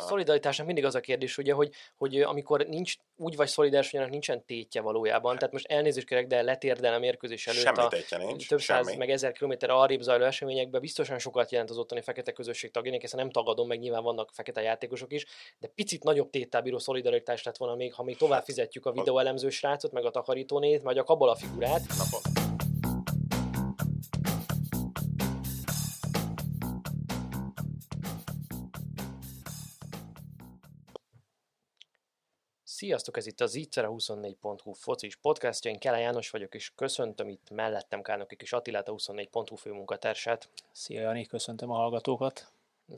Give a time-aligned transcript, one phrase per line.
[0.00, 4.10] a szolidaritásnak mindig az a kérdés, ugye, hogy, hogy amikor nincs, úgy vagy szolidáris, hogy
[4.10, 5.36] nincsen tétje valójában.
[5.36, 7.78] Tehát most elnézést kérek, de letérdel a mérkőzés előtt semmi
[8.10, 8.84] a nincs, több semmi.
[8.84, 13.00] száz meg ezer kilométer arrébb zajló eseményekben biztosan sokat jelent az ottani fekete közösség tagjának,
[13.00, 15.26] hiszen nem tagadom, meg nyilván vannak fekete játékosok is,
[15.58, 19.48] de picit nagyobb téttel bíró szolidaritás lett volna még, ha még tovább fizetjük a videóelemző
[19.48, 21.80] srácot, meg a takarítónét, vagy a kabola figurát.
[21.88, 22.58] Na,
[32.80, 37.50] Sziasztok, ez itt az Zicera 24.hu focis podcastja, én Kele János vagyok, és köszöntöm itt
[37.50, 40.48] mellettem Kálnoki és Attilát, a 24.hu főmunkatársát.
[40.72, 42.52] Szia Jani, köszöntöm a hallgatókat.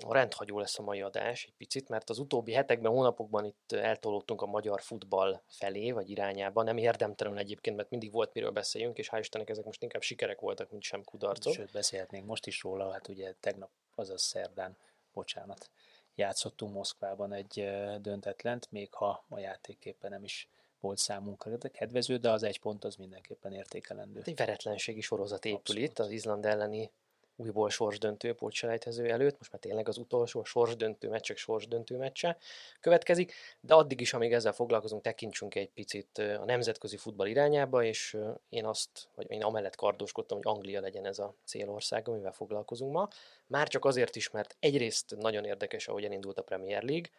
[0.08, 4.46] Rendhagyó lesz a mai adás egy picit, mert az utóbbi hetekben, hónapokban itt eltolódtunk a
[4.46, 6.62] magyar futball felé, vagy irányába.
[6.62, 10.40] Nem érdemtelen egyébként, mert mindig volt miről beszéljünk, és hál' Istennek ezek most inkább sikerek
[10.40, 11.52] voltak, mint sem kudarcok.
[11.52, 14.76] Sőt, beszélhetnénk most is róla, hát ugye tegnap, azaz szerdán,
[15.12, 15.70] bocsánat,
[16.14, 20.48] játszottunk Moszkvában egy döntetlent, még ha a játéképpen nem is
[20.80, 24.22] volt számunkra kedvező, de az egy pont az mindenképpen értékelendő.
[24.24, 25.82] Egy veretlenségi sorozat épül Abszolút.
[25.82, 26.90] itt az Izland elleni
[27.36, 32.36] újból sorsdöntő pótselejtező előtt, most már tényleg az utolsó a sorsdöntő meccsek sorsdöntő meccse
[32.80, 38.16] következik, de addig is, amíg ezzel foglalkozunk, tekintsünk egy picit a nemzetközi futball irányába, és
[38.48, 43.08] én azt, vagy én amellett kardoskodtam, hogy Anglia legyen ez a célország, amivel foglalkozunk ma.
[43.46, 47.10] Már csak azért is, mert egyrészt nagyon érdekes, ahogy elindult a Premier League,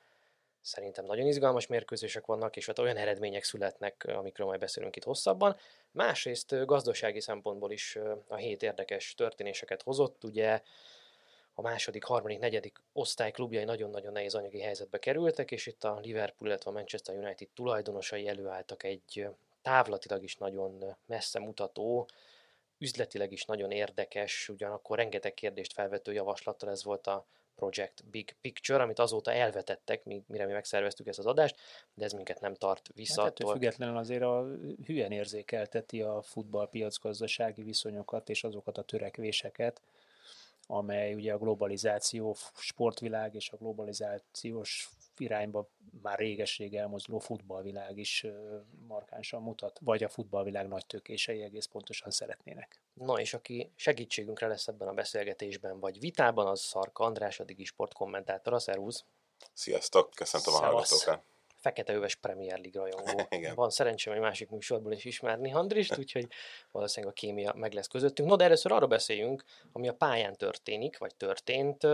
[0.64, 5.58] Szerintem nagyon izgalmas mérkőzések vannak, és hát olyan eredmények születnek, amikről majd beszélünk itt hosszabban.
[5.92, 7.98] Másrészt gazdasági szempontból is
[8.28, 10.24] a hét érdekes történéseket hozott.
[10.24, 10.62] Ugye
[11.54, 16.50] a második, harmadik, negyedik osztály klubjai nagyon-nagyon nehéz anyagi helyzetbe kerültek, és itt a Liverpool,
[16.50, 19.28] illetve a Manchester United tulajdonosai előálltak egy
[19.62, 22.10] távlatilag is nagyon messze mutató,
[22.78, 27.26] üzletileg is nagyon érdekes, ugyanakkor rengeteg kérdést felvető javaslattal ez volt a
[27.56, 31.56] Project Big Picture, amit azóta elvetettek, mire mi megszerveztük ezt az adást,
[31.94, 33.22] de ez minket nem tart vissza.
[33.22, 33.52] Hát attól.
[33.52, 34.48] függetlenül azért a
[34.86, 39.82] hülyen érzékelteti a futballpiac gazdasági viszonyokat és azokat a törekvéseket,
[40.68, 45.70] amely ugye a globalizáció sportvilág és a globalizációs irányba
[46.02, 48.26] már réges-rég elmozduló futballvilág is
[48.88, 52.80] markánsan mutat, vagy a futballvilág nagy tökései egész pontosan szeretnének.
[52.94, 57.64] Na és aki segítségünkre lesz ebben a beszélgetésben, vagy vitában, az Szarka András, a Digi
[57.64, 58.60] Sport kommentátora.
[58.60, 59.06] Szervusz!
[59.54, 60.70] Sziasztok, köszöntöm Szevasz.
[60.70, 61.32] a hallgatókat!
[61.56, 63.28] Fekete öves Premier League rajongó.
[63.38, 63.56] Igen.
[63.56, 66.28] Van szerencsém egy másik műsorból is ismerni Andrist, úgyhogy
[66.72, 68.30] valószínűleg a kémia meg lesz közöttünk.
[68.30, 71.88] No, de először arra beszéljünk, ami a pályán történik, vagy történt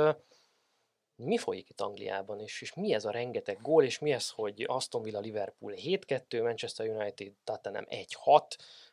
[1.19, 4.63] mi folyik itt Angliában, és, és mi ez a rengeteg gól, és mi ez, hogy
[4.67, 8.41] Aston Villa Liverpool 7-2, Manchester United Tottenham 1-6,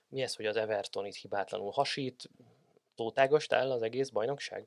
[0.09, 2.31] mi ez, hogy az Everton itt hibátlanul hasít,
[2.94, 4.66] tótágost el az egész bajnokság?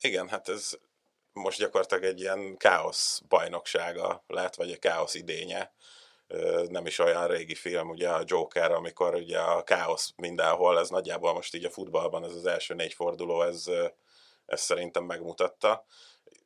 [0.00, 0.78] Igen, hát ez
[1.32, 5.72] most gyakorlatilag egy ilyen káosz bajnoksága lett, vagy egy káosz idénye.
[6.68, 11.32] Nem is olyan régi film, ugye a Joker, amikor ugye a káosz mindenhol, ez nagyjából
[11.32, 13.64] most így a futballban, ez az első négy forduló, ez,
[14.46, 15.84] ez szerintem megmutatta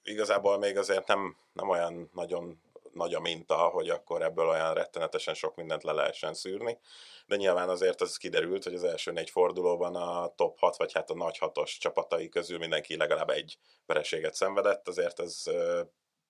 [0.04, 5.34] igazából még azért nem, nem olyan nagyon nagy a minta, hogy akkor ebből olyan rettenetesen
[5.34, 6.78] sok mindent le lehessen szűrni,
[7.26, 11.10] de nyilván azért az kiderült, hogy az első négy fordulóban a top 6, vagy hát
[11.10, 15.43] a nagy hatos csapatai közül mindenki legalább egy vereséget szenvedett, azért ez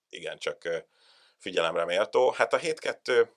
[0.09, 0.87] igen, csak
[1.39, 2.31] figyelemre méltó.
[2.31, 3.29] Hát a 7-2,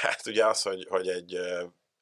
[0.00, 1.38] hát ugye az, hogy, hogy egy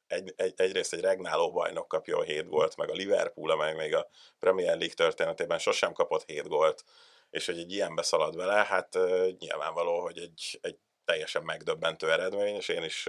[0.06, 3.94] egy, egy, egyrészt egy regnáló bajnok kapja a 7 gólt, meg a Liverpool, amely még
[3.94, 6.84] a Premier League történetében sosem kapott 7 gólt,
[7.30, 8.98] és hogy egy ilyenbe szalad vele, hát
[9.38, 13.08] nyilvánvaló, hogy egy, egy teljesen megdöbbentő eredmény, és én is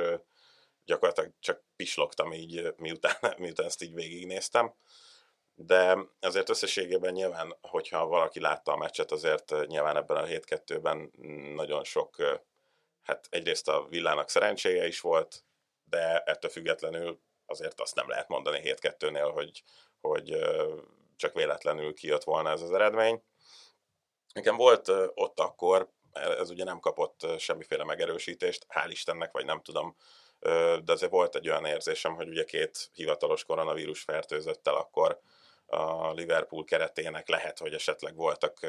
[0.86, 4.74] gyakorlatilag csak pislogtam így, miután, miután ezt így végignéztem.
[5.56, 11.12] De azért összességében nyilván, hogyha valaki látta a meccset, azért nyilván ebben a 7-2-ben
[11.56, 12.16] nagyon sok,
[13.04, 15.44] hát egyrészt a villának szerencséje is volt,
[15.86, 19.64] de ettől függetlenül azért azt nem lehet mondani 7-2-nél, hogy,
[20.02, 20.38] hogy
[21.16, 23.24] csak véletlenül kijött volna ez az eredmény.
[24.34, 29.96] Nekem volt ott akkor, ez ugye nem kapott semmiféle megerősítést, hál' Istennek, vagy nem tudom,
[30.84, 35.22] de azért volt egy olyan érzésem, hogy ugye két hivatalos koronavírus fertőzöttel akkor
[35.66, 38.60] a Liverpool keretének lehet, hogy esetleg voltak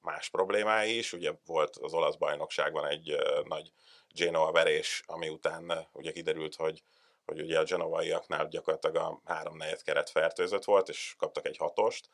[0.00, 1.12] más problémái is.
[1.12, 3.72] Ugye volt az olasz bajnokságban egy nagy
[4.14, 6.82] Genoa verés, ami után ugye kiderült, hogy,
[7.24, 12.08] hogy ugye a genovaiaknál gyakorlatilag a három negyed keret fertőzött volt, és kaptak egy hatost,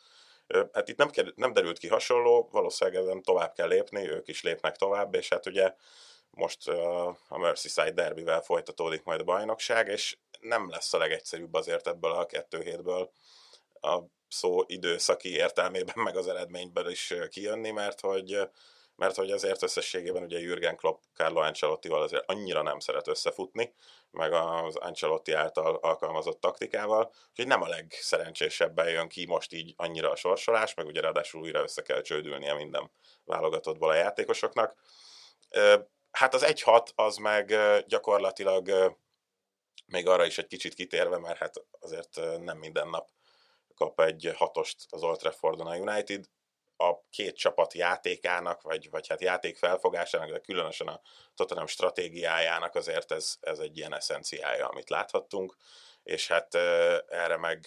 [0.73, 4.77] Hát itt nem, nem derült ki hasonló, valószínűleg ezen tovább kell lépni, ők is lépnek
[4.77, 5.75] tovább, és hát ugye
[6.31, 6.69] most
[7.29, 12.27] a Merseyside derbivel folytatódik majd a bajnokság, és nem lesz a legegyszerűbb azért ebből a
[12.27, 13.11] kettő hétből
[13.81, 13.99] a
[14.35, 18.49] szó időszaki értelmében, meg az eredményből is kijönni, mert hogy
[18.97, 23.75] mert hogy azért összességében ugye Jürgen Klopp Carlo Ancelottival azért annyira nem szeret összefutni,
[24.11, 30.11] meg az Ancelotti által alkalmazott taktikával, úgyhogy nem a legszerencsésebben jön ki most így annyira
[30.11, 32.91] a sorsolás, meg ugye ráadásul újra össze kell csődülnie minden
[33.25, 34.75] válogatottból a játékosoknak.
[36.11, 37.55] Hát az 1-6 az meg
[37.87, 38.95] gyakorlatilag
[39.87, 43.09] még arra is egy kicsit kitérve, mert hát azért nem minden nap
[43.75, 46.25] kap egy hatost az Old Traffordon a United,
[46.77, 51.01] a két csapat játékának, vagy, vagy hát játék felfogásának, de különösen a
[51.35, 55.57] Tottenham stratégiájának azért ez, ez egy ilyen eszenciája, amit láthattunk,
[56.03, 56.55] és hát
[57.09, 57.67] erre meg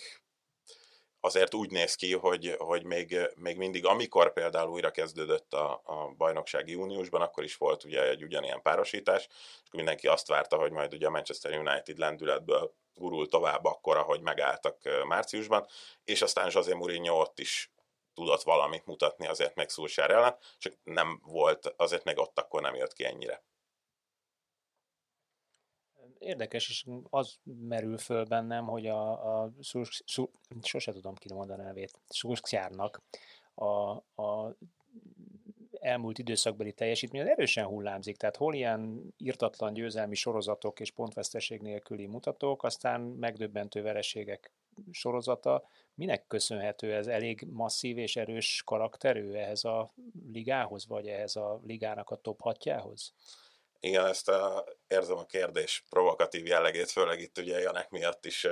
[1.19, 6.13] azért úgy néz ki, hogy, hogy még, még mindig, amikor például újra kezdődött a, a
[6.17, 9.27] bajnoksági júniusban, akkor is volt ugye egy ugyanilyen párosítás,
[9.63, 14.21] és mindenki azt várta, hogy majd ugye a Manchester United lendületből gurul tovább akkor, ahogy
[14.21, 14.77] megálltak
[15.07, 15.67] márciusban,
[16.03, 17.71] és aztán José Mourinho ott is
[18.13, 22.75] tudott valamit mutatni azért meg Szulsár ellen, csak nem volt, azért még ott akkor nem
[22.75, 23.43] jött ki ennyire.
[26.19, 30.29] Érdekes, és az merül föl bennem, hogy a, a szurs, szur,
[30.61, 33.01] sose tudom kimondani a nevét, Szurszjárnak
[33.55, 33.89] a,
[34.23, 34.55] a
[35.79, 42.05] elmúlt időszakbeli teljesítmény az erősen hullámzik, tehát hol ilyen írtatlan győzelmi sorozatok és pontveszteség nélküli
[42.05, 44.51] mutatók, aztán megdöbbentő vereségek
[44.91, 45.63] sorozata.
[45.93, 47.07] Minek köszönhető ez?
[47.07, 49.93] Elég masszív és erős karakterű ehhez a
[50.31, 53.13] ligához, vagy ehhez a ligának a top hatjához?
[53.79, 58.47] Igen, ezt a, érzem a kérdés provokatív jellegét, főleg itt ugye Janek miatt is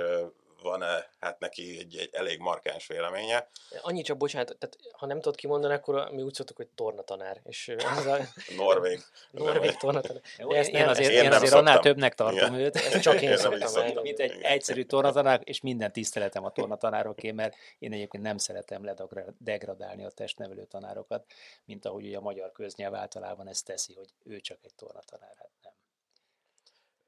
[0.66, 3.48] van-e hát neki egy, egy elég markáns véleménye.
[3.82, 7.40] Annyi csak, bocsánat, tehát ha nem tudod kimondani, akkor mi úgy szoktuk, hogy tornatanár.
[7.44, 8.18] És ez a...
[8.56, 9.00] Norvég.
[9.30, 10.22] Norvég tornatanár.
[10.48, 12.54] ezt én azért, én, én azért annál többnek tartom Igen.
[12.54, 12.76] őt.
[12.76, 14.02] Ezt csak én, én szoktam, szoktam.
[14.02, 20.04] Mint egy egyszerű tornatanár, és minden tiszteletem a tornatanároké, mert én egyébként nem szeretem ledegradálni
[20.04, 21.24] a testnevelő tanárokat,
[21.64, 25.34] mint ahogy ugye a magyar köznyelv általában ezt teszi, hogy ő csak egy tornatanár.
[25.38, 25.72] Hát nem.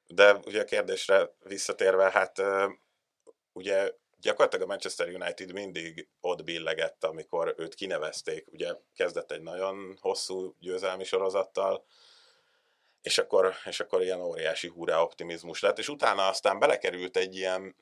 [0.06, 2.42] De ugye a kérdésre visszatérve, hát
[3.58, 8.46] ugye gyakorlatilag a Manchester United mindig ott billegett, amikor őt kinevezték.
[8.52, 11.84] Ugye kezdett egy nagyon hosszú győzelmi sorozattal,
[13.02, 17.76] és akkor, és akkor ilyen óriási húrá optimizmus lett, és utána aztán belekerült egy ilyen,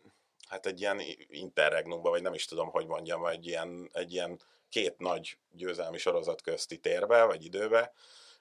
[0.49, 4.99] hát egy ilyen interregnumba, vagy nem is tudom, hogy mondjam, egy ilyen, egy ilyen két
[4.99, 7.93] nagy győzelmi sorozat közti térbe, vagy időbe,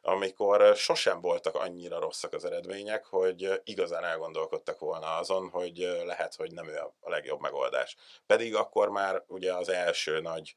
[0.07, 6.51] amikor sosem voltak annyira rosszak az eredmények, hogy igazán elgondolkodtak volna azon, hogy lehet, hogy
[6.51, 7.95] nem ő a legjobb megoldás.
[8.25, 10.55] Pedig akkor már ugye az első nagy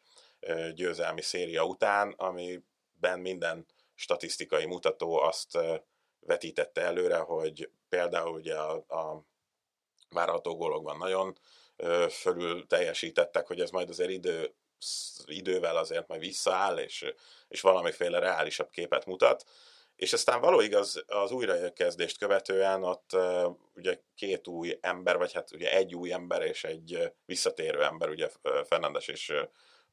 [0.74, 5.58] győzelmi széria után, amiben minden statisztikai mutató azt
[6.20, 9.24] vetítette előre, hogy például ugye a, a
[10.10, 11.38] várható gólokban nagyon
[12.10, 14.54] fölül teljesítettek, hogy ez majd azért idő
[15.24, 17.12] idővel azért majd visszaáll, és,
[17.48, 19.44] és valamiféle reálisabb képet mutat.
[19.96, 25.52] És aztán való igaz, az újrakezdést követően ott uh, ugye két új ember, vagy hát
[25.52, 28.30] ugye egy új ember és egy visszatérő ember, ugye
[28.64, 29.32] Fernandes és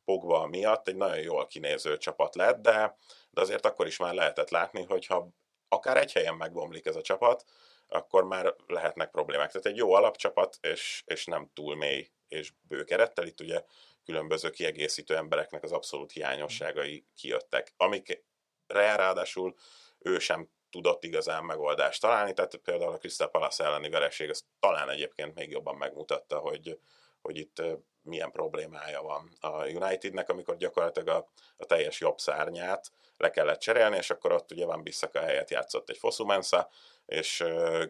[0.06, 2.98] Pogba miatt egy nagyon jól kinéző csapat lett, de,
[3.30, 5.30] de azért akkor is már lehetett látni, hogy ha
[5.68, 7.44] akár egy helyen megbomlik ez a csapat,
[7.88, 9.52] akkor már lehetnek problémák.
[9.52, 13.26] Tehát egy jó alapcsapat, és, és nem túl mély és bő kerettel.
[13.26, 13.64] Itt ugye
[14.06, 18.22] különböző kiegészítő embereknek az abszolút hiányosságai kijöttek, amikre
[18.68, 19.56] ráadásul
[20.00, 24.90] ő sem tudott igazán megoldást találni, tehát például a Crystal Palace elleni vereség az talán
[24.90, 26.80] egyébként még jobban megmutatta, hogy,
[27.22, 27.62] hogy itt
[28.02, 33.98] milyen problémája van a Unitednek, amikor gyakorlatilag a, a teljes jobb szárnyát le kellett cserélni,
[33.98, 36.70] és akkor ott ugye Van Bissaka helyett játszott egy Fosumensa,
[37.06, 37.44] és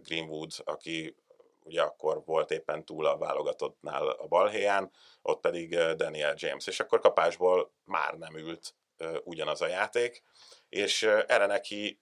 [0.04, 1.16] Greenwood, aki
[1.66, 4.92] ugye akkor volt éppen túl a válogatottnál a balhéján,
[5.22, 8.76] ott pedig Daniel James, és akkor kapásból már nem ült
[9.24, 10.24] ugyanaz a játék,
[10.70, 12.00] és erre neki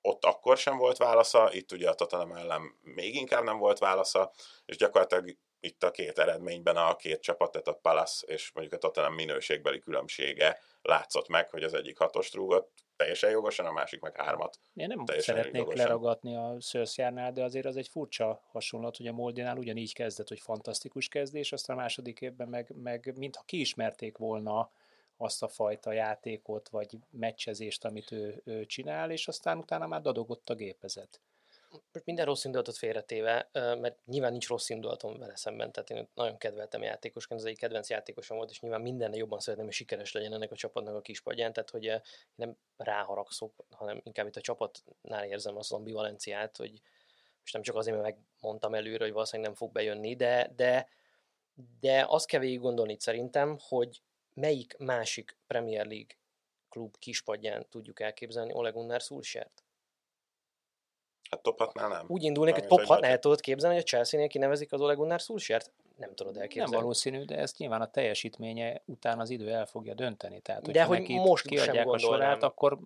[0.00, 4.32] ott akkor sem volt válasza, itt ugye a Tottenham ellen még inkább nem volt válasza,
[4.64, 8.78] és gyakorlatilag itt a két eredményben a két csapat, tehát a Palace és mondjuk a
[8.78, 14.16] Tottenham minőségbeli különbsége látszott meg, hogy az egyik hatost rúgott teljesen jogosan, a másik meg
[14.16, 14.58] hármat.
[14.74, 15.84] Én nem szeretnék jogosan.
[15.84, 20.40] leragadni a Szőszjárnál, de azért az egy furcsa hasonlat, hogy a Moldinál ugyanígy kezdett, hogy
[20.40, 24.70] fantasztikus kezdés, aztán a második évben meg, meg mintha kiismerték volna
[25.16, 30.50] azt a fajta játékot, vagy meccsezést, amit ő, ő csinál, és aztán utána már dadogott
[30.50, 31.20] a gépezet.
[31.92, 36.38] Most minden rossz indulatot félretéve, mert nyilván nincs rossz indulatom vele szemben, tehát én nagyon
[36.38, 40.32] kedveltem játékosként, az egyik kedvenc játékosom volt, és nyilván mindenre jobban szeretném, hogy sikeres legyen
[40.32, 41.92] ennek a csapatnak a kispadján, tehát hogy
[42.34, 46.70] nem ráharagszok, hanem inkább itt a csapatnál érzem az ambivalenciát, hogy
[47.40, 50.88] most nem csak azért, mert megmondtam előre, hogy valószínűleg nem fog bejönni, de, de,
[51.80, 54.02] de azt kell végig gondolni szerintem, hogy
[54.34, 56.16] melyik másik Premier League
[56.68, 59.63] klub kispadján tudjuk elképzelni Ole Gunnar Solskjaert?
[61.34, 62.04] Hát top 6 nem.
[62.06, 65.20] Úgy indulnék, hogy top 6 el tudod képzelni, hogy a Chelsea-nél kinevezik az Ole Gunnar
[65.20, 65.70] Solskjaert?
[65.96, 66.70] Nem tudod elképzelni.
[66.70, 70.40] Nem valószínű, de ezt nyilván a teljesítménye után az idő el fogja dönteni.
[70.40, 72.78] Tehát, de hogy most sem a sorát, akkor...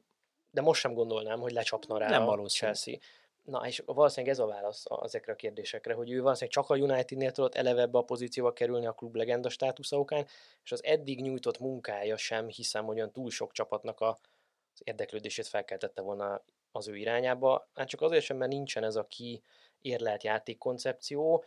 [0.50, 2.72] De most sem gondolnám, hogy lecsapna rá nem a valószínű.
[2.72, 2.98] Chelsea.
[3.44, 7.30] Na, és valószínűleg ez a válasz ezekre a kérdésekre, hogy ő valószínűleg csak a Unitednél
[7.30, 10.26] tudott eleve ebbe a pozícióba kerülni a klub legenda státusza okán,
[10.64, 14.18] és az eddig nyújtott munkája sem hiszem, hogy olyan túl sok csapatnak a,
[14.74, 19.06] az érdeklődését felkeltette volna az ő irányába, hát csak azért sem, mert nincsen ez a
[19.06, 19.42] ki
[19.80, 21.44] érlelt játékkoncepció,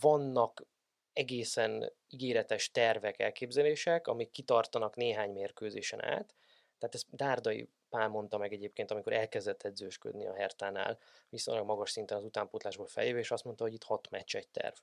[0.00, 0.66] vannak
[1.12, 6.34] egészen ígéretes tervek, elképzelések, amik kitartanak néhány mérkőzésen át,
[6.78, 12.16] tehát ezt Dárdai Pál mondta meg egyébként, amikor elkezdett edzősködni a Hertánál, viszonylag magas szinten
[12.16, 14.74] az utánpótlásból fejébe, és azt mondta, hogy itt hat meccs egy terv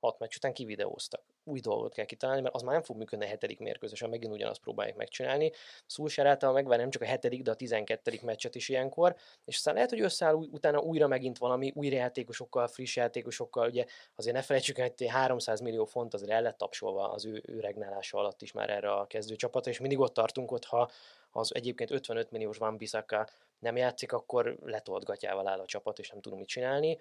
[0.00, 1.22] hat meccs után kivideóztak.
[1.44, 4.60] Új dolgot kell kitalálni, mert az már nem fog működni a hetedik mérkőzésen, megint ugyanazt
[4.60, 5.52] próbálják megcsinálni.
[5.86, 9.74] Szulsár által megvár nem csak a hetedik, de a tizenkettedik meccset is ilyenkor, és aztán
[9.74, 13.84] lehet, hogy összeáll utána újra megint valami új játékosokkal, friss játékosokkal, ugye
[14.14, 17.74] azért ne felejtsük el, hogy 300 millió font azért el lett tapsolva az ő, ő
[18.10, 20.90] alatt is már erre a kezdőcsapatra, és mindig ott tartunk, hogy ha
[21.30, 26.10] az egyébként 55 milliós Van Bissaka nem játszik, akkor letolt gatyával áll a csapat, és
[26.10, 27.00] nem tudunk mit csinálni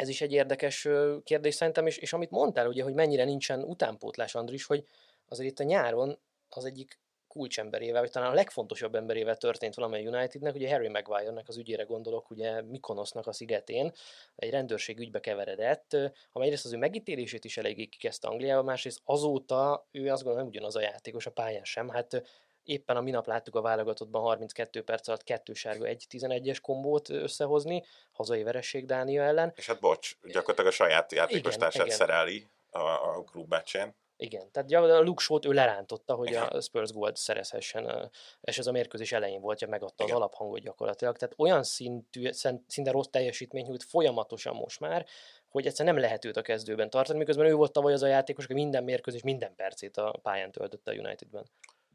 [0.00, 0.88] ez is egy érdekes
[1.24, 4.84] kérdés szerintem, és, és amit mondtál, ugye, hogy mennyire nincsen utánpótlás, Andris, hogy
[5.28, 10.54] azért itt a nyáron az egyik kulcsemberével, vagy talán a legfontosabb emberével történt valamely Unitednek,
[10.54, 13.92] ugye Harry Maguire-nek az ügyére gondolok, ugye Mikonosznak a szigetén,
[14.36, 15.92] egy rendőrség ügybe keveredett,
[16.32, 20.46] amely egyrészt az ő megítélését is eléggé kikezdte Angliába, másrészt azóta ő azt gondolom nem
[20.46, 22.22] ugyanaz a játékos a pályán sem, hát
[22.62, 27.84] éppen a minap láttuk a válogatottban 32 perc alatt kettő sárga, egy 11-es kombót összehozni,
[28.12, 29.52] hazai veresség Dánia ellen.
[29.56, 33.94] És hát bocs, gyakorlatilag a saját játékostársát szereli a, a klubmeccsén.
[34.22, 36.42] Igen, tehát a Luke Shaw-t ő lerántotta, hogy Igen.
[36.42, 40.16] a Spurs gólt szerezhessen, és ez a mérkőzés elején volt, hogy megadta Igen.
[40.16, 41.16] az alaphangot gyakorlatilag.
[41.16, 42.30] Tehát olyan szintű,
[42.66, 45.06] szinte rossz teljesítmény nyújt folyamatosan most már,
[45.48, 48.44] hogy egyszer nem lehet őt a kezdőben tartani, miközben ő volt tavaly az a játékos,
[48.44, 51.46] aki minden mérkőzés, minden percét a pályán töltötte a Unitedben.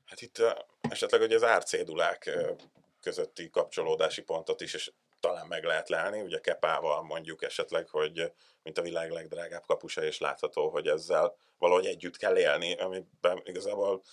[0.05, 0.41] Hát itt
[0.89, 2.37] esetleg hogy az árcédulák
[3.01, 8.31] közötti kapcsolódási pontot is, és talán meg lehet lelni, ugye Kepával mondjuk esetleg, hogy
[8.63, 14.03] mint a világ legdrágább kapusa, és látható, hogy ezzel valahogy együtt kell élni, amiben igazából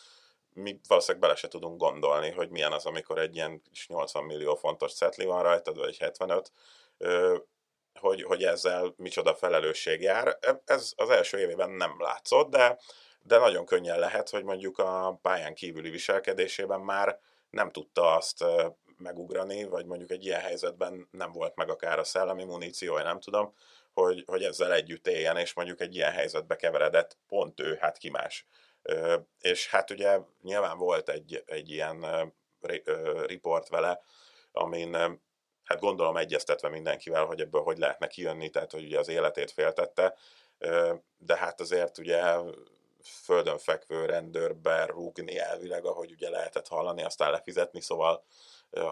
[0.55, 4.95] mi valószínűleg bele se tudunk gondolni, hogy milyen az, amikor egy ilyen 80 millió fontos
[4.95, 6.53] cetli van rajtad, vagy 75,
[8.01, 10.39] hogy, hogy ezzel micsoda felelősség jár.
[10.65, 12.79] Ez az első évében nem látszott, de
[13.23, 17.19] de nagyon könnyen lehet, hogy mondjuk a pályán kívüli viselkedésében már
[17.51, 18.45] nem tudta azt
[18.97, 23.55] megugrani, vagy mondjuk egy ilyen helyzetben nem volt meg akár a szellemi muníciója, nem tudom,
[23.93, 28.11] hogy, hogy ezzel együtt éljen, és mondjuk egy ilyen helyzetbe keveredett, pont ő, hát ki
[28.11, 28.47] más.
[29.41, 32.07] És hát ugye nyilván volt egy, egy ilyen
[33.27, 34.01] riport vele,
[34.53, 34.95] amin
[35.65, 40.17] hát gondolom egyeztetve mindenkivel, hogy ebből hogy lehetne kijönni, tehát hogy ugye az életét féltette,
[41.19, 42.23] de hát azért ugye
[43.07, 48.25] földön fekvő rendőrbe rúgni elvileg, ahogy ugye lehetett hallani, aztán lefizetni, szóval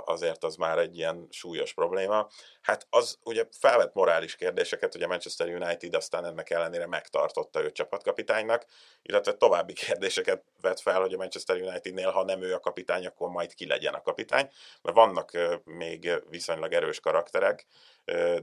[0.05, 2.29] azért az már egy ilyen súlyos probléma.
[2.61, 8.67] Hát az ugye felvett morális kérdéseket, ugye Manchester United aztán ennek ellenére megtartotta őt csapatkapitánynak,
[9.02, 13.29] illetve további kérdéseket vett fel, hogy a Manchester Unitednél, ha nem ő a kapitány, akkor
[13.29, 14.50] majd ki legyen a kapitány,
[14.83, 15.31] mert vannak
[15.64, 17.67] még viszonylag erős karakterek,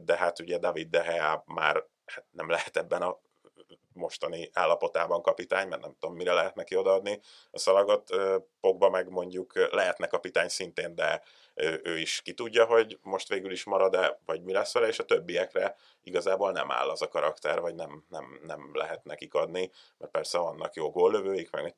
[0.02, 3.20] de hát ugye David De Gea már hát nem lehet ebben a
[3.94, 7.20] mostani állapotában kapitány, mert nem tudom, mire lehet neki odaadni
[7.52, 8.10] a szalagot.
[8.60, 11.24] Pogba meg mondjuk lehetne kapitány szintén, de
[11.84, 15.06] ő is ki tudja, hogy most végül is marad-e, vagy mi lesz vele, és a
[15.06, 20.12] többiekre igazából nem áll az a karakter, vagy nem, nem, nem lehet nekik adni, mert
[20.12, 21.76] persze vannak jó góllövőik, meg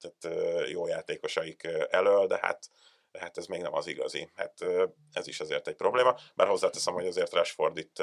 [0.00, 2.68] tehát jó játékosaik elől, de hát
[3.12, 4.30] de hát ez még nem az igazi.
[4.34, 4.54] Hát
[5.12, 8.02] ez is azért egy probléma, bár hozzáteszem, hogy azért Rashford itt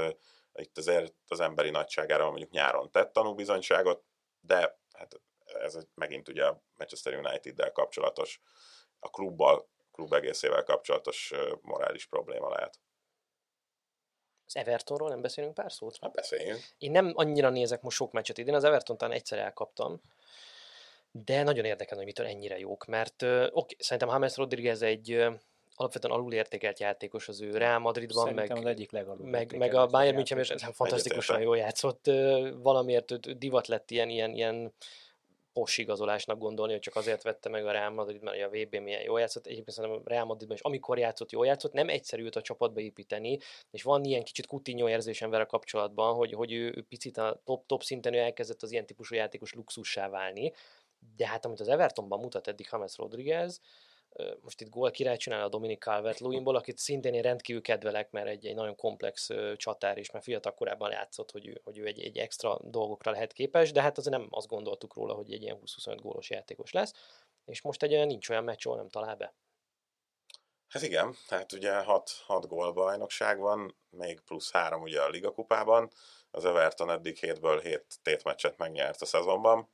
[0.59, 4.03] itt azért az emberi nagyságára mondjuk nyáron tett tanúbizonyságot,
[4.39, 8.41] de hát ez megint ugye a Manchester United-del kapcsolatos,
[8.99, 12.79] a klubbal, klub egészével kapcsolatos morális probléma lehet.
[14.45, 15.97] Az Evertonról nem beszélünk pár szót?
[16.01, 16.59] Hát beszéljünk.
[16.77, 20.01] Én nem annyira nézek most sok meccset idén, az Everton talán egyszer elkaptam,
[21.11, 25.27] de nagyon érdekel, hogy mitől ennyire jók, mert oké, okay, szerintem James Rodriguez egy
[25.79, 30.15] alapvetően alulértékelt játékos az ő Real Madridban, Szerintem meg, az egyik meg, meg a Bayern
[30.15, 32.05] München is fantasztikusan jól játszott.
[32.61, 34.73] Valamiért divat lett ilyen, ilyen, ilyen
[35.53, 39.01] pos igazolásnak gondolni, hogy csak azért vette meg a Real Madrid, mert a VB milyen
[39.01, 39.45] jól játszott.
[39.45, 42.79] Egyébként szerintem a Real Madridban is, amikor játszott, jól játszott, nem egyszerű őt a csapatba
[42.79, 43.37] építeni,
[43.71, 47.65] és van ilyen kicsit Coutinho érzésem vele kapcsolatban, hogy, hogy ő, ő picit a top,
[47.65, 50.53] top szinten ő elkezdett az ilyen típusú játékos luxussá válni,
[51.15, 53.61] de hát amit az Evertonban mutat eddig James Rodriguez,
[54.41, 58.27] most itt gól király csinál a Dominic calvert lewinból akit szintén én rendkívül kedvelek, mert
[58.27, 61.99] egy, egy nagyon komplex csatár, és mert fiatal korában játszott, hogy ő, hogy ő egy,
[61.99, 65.59] egy extra dolgokra lehet képes, de hát azért nem azt gondoltuk róla, hogy egy ilyen
[65.65, 66.93] 20-25 gólos játékos lesz,
[67.45, 69.33] és most egy olyan nincs olyan meccs, ahol nem talál be.
[70.67, 75.31] Hát igen, hát ugye 6, 6 gól bajnokság van, még plusz 3 ugye a Liga
[75.31, 75.91] kupában,
[76.31, 79.69] az Everton eddig 7-ből 7 tétmeccset megnyert a szezonban,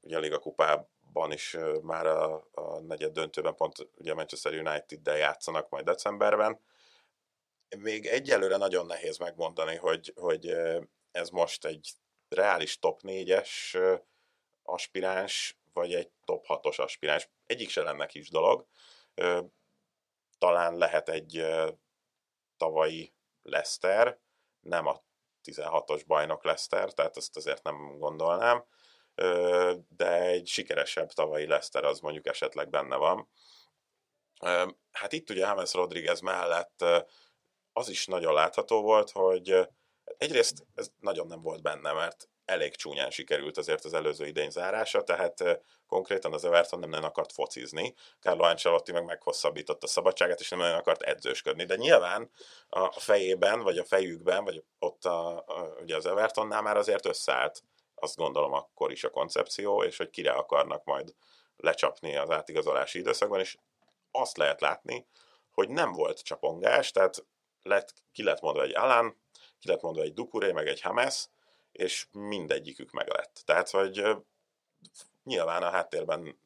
[0.00, 5.16] ugye a Liga kupában ban is már a, a negyed döntőben pont ugye Manchester United-del
[5.16, 6.60] játszanak majd decemberben.
[7.78, 10.56] Még egyelőre nagyon nehéz megmondani, hogy, hogy
[11.10, 11.90] ez most egy
[12.28, 13.48] reális top 4-es
[14.62, 17.28] aspiráns, vagy egy top 6-os aspiráns.
[17.46, 18.66] Egyik se lenne kis dolog.
[20.38, 21.46] Talán lehet egy
[22.56, 23.12] tavalyi
[23.42, 24.18] Leicester,
[24.60, 25.02] nem a
[25.44, 28.64] 16-os bajnok Leicester, tehát ezt azért nem gondolnám
[29.96, 33.28] de egy sikeresebb tavalyi Leicester az mondjuk esetleg benne van.
[34.92, 36.84] Hát itt ugye James Rodriguez mellett
[37.72, 39.68] az is nagyon látható volt, hogy
[40.18, 45.02] egyrészt ez nagyon nem volt benne, mert elég csúnyán sikerült azért az előző idény zárása,
[45.02, 50.48] tehát konkrétan az Everton nem nagyon akart focizni, Carlo Ancelotti meg meghosszabbította a szabadságát, és
[50.48, 52.30] nem nagyon akart edzősködni, de nyilván
[52.68, 55.44] a fejében, vagy a fejükben, vagy ott a,
[55.80, 57.62] ugye az Evertonnál már azért összeállt
[58.00, 61.14] azt gondolom akkor is a koncepció, és hogy kire akarnak majd
[61.56, 63.58] lecsapni az átigazolási időszakban, és
[64.10, 65.06] azt lehet látni,
[65.50, 67.26] hogy nem volt csapongás, tehát
[67.62, 69.22] lett, ki lett mondva egy Alan,
[69.58, 71.28] ki lett mondva egy Dukuré, meg egy Hames,
[71.72, 73.42] és mindegyikük meg lett.
[73.44, 74.04] Tehát, hogy
[75.24, 76.40] nyilván a háttérben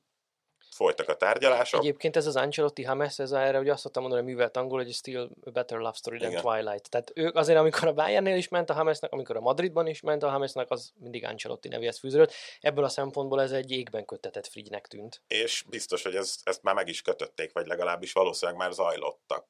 [0.74, 1.80] folytak a tárgyalások.
[1.80, 4.92] Egyébként ez az Ancelotti Hames, ez erre ugye azt szoktam mondani, hogy művelt angol, hogy
[4.92, 6.42] still a better love story than Igen.
[6.42, 6.90] Twilight.
[6.90, 10.22] Tehát ők azért, amikor a Bayernnél is ment a Hamesnek, amikor a Madridban is ment
[10.22, 12.32] a Hamesnek, az mindig Ancelotti nevéhez fűződött.
[12.60, 15.22] Ebből a szempontból ez egy égben kötetett frigynek tűnt.
[15.26, 19.46] És biztos, hogy ez, ezt már meg is kötötték, vagy legalábbis valószínűleg már zajlottak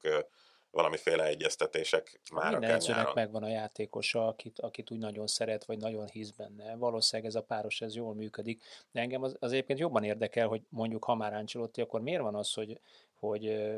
[0.75, 6.07] valamiféle egyeztetések már Minden edzőnek megvan a játékosa, akit, akit úgy nagyon szeret, vagy nagyon
[6.07, 6.77] hisz benne.
[6.77, 8.63] Valószínűleg ez a páros ez jól működik.
[8.93, 12.35] De engem az, az egyébként jobban érdekel, hogy mondjuk ha már Ancelotti, akkor miért van
[12.35, 12.81] az, hogy,
[13.15, 13.73] hogy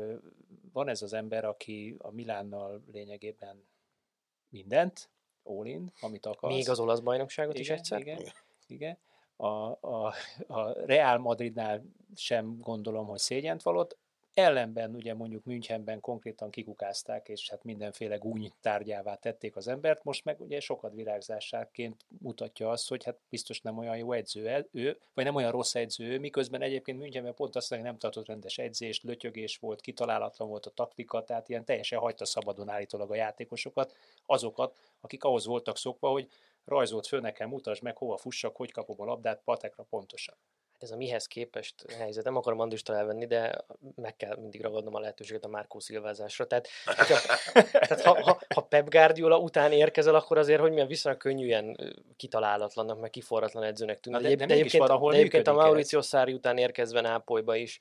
[0.73, 3.63] van ez az ember, aki a Milánnal lényegében
[4.49, 5.09] mindent,
[5.43, 6.51] all amit akar.
[6.51, 7.99] Még az olasz bajnokságot igen, is egyszer?
[7.99, 8.21] Igen,
[8.67, 8.97] igen.
[9.35, 10.13] A, a,
[10.47, 11.83] a Real Madridnál
[12.15, 13.97] sem gondolom, hogy szégyent valott,
[14.37, 20.25] Ellenben ugye mondjuk Münchenben konkrétan kikukázták, és hát mindenféle gúny tárgyává tették az embert, most
[20.25, 25.23] meg ugye sokat virágzásáként mutatja azt, hogy hát biztos nem olyan jó edző ő, vagy
[25.23, 29.57] nem olyan rossz edző, miközben egyébként Münchenben pont azt mondja, nem tartott rendes edzést, lötyögés
[29.57, 33.95] volt, kitalálatlan volt a taktika, tehát ilyen teljesen hagyta szabadon állítólag a játékosokat,
[34.25, 36.27] azokat, akik ahhoz voltak szokva, hogy
[36.65, 40.35] rajzolt föl nekem, mutasd meg, hova fussak, hogy kapom a labdát, patekra pontosan
[40.79, 42.23] ez a mihez képest helyzet.
[42.23, 46.47] Nem akarom Andristól elvenni, de meg kell mindig ragadnom a lehetőséget a Márkó szilvázásra.
[46.47, 46.67] Tehát,
[47.71, 52.99] tehát ha, ha, ha Pep Guardiola után érkezel, akkor azért, hogy milyen viszonylag könnyűen kitalálatlannak,
[52.99, 54.21] meg kiforratlan edzőnek tűnik.
[54.21, 57.79] De, de, de, de egyébként, de egyébként a Mauricio Szári után érkezve Nápolyba is,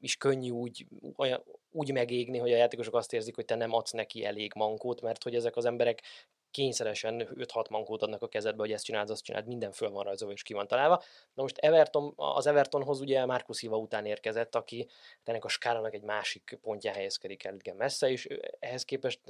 [0.00, 3.90] is könnyű úgy, olyan, úgy megégni, hogy a játékosok azt érzik, hogy te nem adsz
[3.90, 6.02] neki elég mankót, mert hogy ezek az emberek
[6.50, 10.34] kényszeresen 5-6 mankót adnak a kezedbe, hogy ezt csináld, azt csináld, minden föl van rajzolva
[10.34, 11.02] és ki van találva.
[11.34, 14.88] Na most Everton, az Evertonhoz ugye Marcus Silva után érkezett, aki
[15.24, 18.28] ennek a skálának egy másik pontján helyezkedik el igen messze, és
[18.58, 19.20] ehhez képest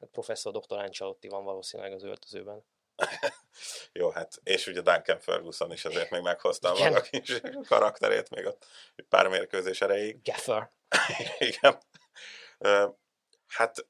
[0.00, 0.78] hát professzor dr.
[0.78, 2.64] Ancelotti van valószínűleg az öltözőben.
[3.92, 8.46] Jó, hát, és ugye Duncan Ferguson is azért még meghozta a maga kis karakterét még
[8.46, 8.66] ott
[9.08, 10.22] pár mérkőzés erejéig.
[10.22, 10.70] Gaffer.
[11.38, 11.78] Igen.
[13.46, 13.86] Hát,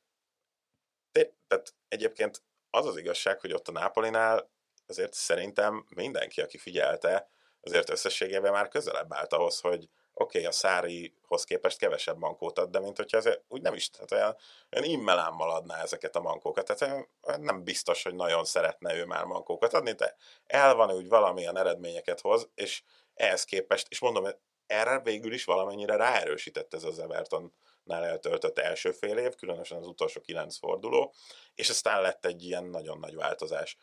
[1.49, 4.51] tehát egyébként az az igazság, hogy ott a Nápolinál
[4.87, 10.53] azért szerintem mindenki, aki figyelte, azért összességében már közelebb állt ahhoz, hogy oké, okay, a
[10.53, 14.37] Szárihoz képest kevesebb mankót ad, de mint hogyha ez úgy nem is, tehát olyan,
[14.73, 16.67] olyan immelámmal adná ezeket a mankókat.
[16.67, 17.09] Tehát
[17.41, 22.21] nem biztos, hogy nagyon szeretne ő már mankókat adni, de el van úgy valamilyen eredményeket
[22.21, 22.83] hoz, és
[23.15, 24.27] ehhez képest, és mondom,
[24.67, 29.87] erre végül is valamennyire ráerősített ez az Everton nál eltöltött első fél év, különösen az
[29.87, 31.15] utolsó kilenc forduló,
[31.55, 33.77] és aztán lett egy ilyen nagyon nagy változás.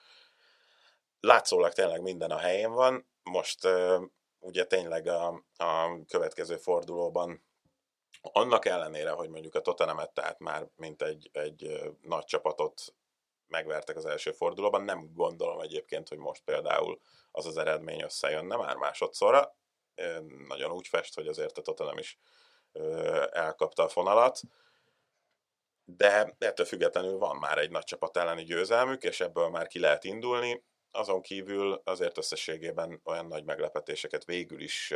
[1.20, 3.68] Látszólag tényleg minden a helyén van, most
[4.40, 7.44] ugye tényleg a, a következő fordulóban
[8.22, 12.94] annak ellenére, hogy mondjuk a Tottenhamet tehát már mint egy, egy nagy csapatot
[13.48, 18.76] megvertek az első fordulóban, nem gondolom egyébként, hogy most például az az eredmény összejönne már
[18.76, 19.56] másodszorra.
[20.48, 22.20] Nagyon úgy fest, hogy azért a Tottenham is
[23.32, 24.40] elkapta a fonalat,
[25.86, 30.04] de ettől függetlenül van már egy nagy csapat elleni győzelmük, és ebből már ki lehet
[30.04, 30.64] indulni.
[30.92, 34.94] Azon kívül azért összességében olyan nagy meglepetéseket végül is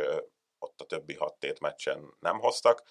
[0.58, 2.82] ott a többi hat tét meccsen nem hoztak.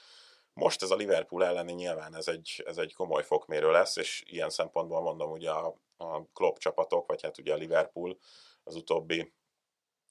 [0.54, 4.50] Most ez a Liverpool elleni nyilván ez egy, ez egy komoly fokmérő lesz, és ilyen
[4.50, 8.18] szempontból mondom, ugye a, a Klopp csapatok, vagy hát ugye a Liverpool
[8.64, 9.34] az utóbbi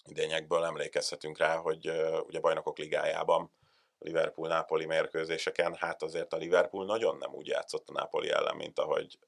[0.05, 3.53] idényekből emlékezhetünk rá, hogy uh, ugye bajnokok ligájában
[3.99, 9.19] Liverpool-Nápoli mérkőzéseken, hát azért a Liverpool nagyon nem úgy játszott a Nápoli ellen, mint ahogy,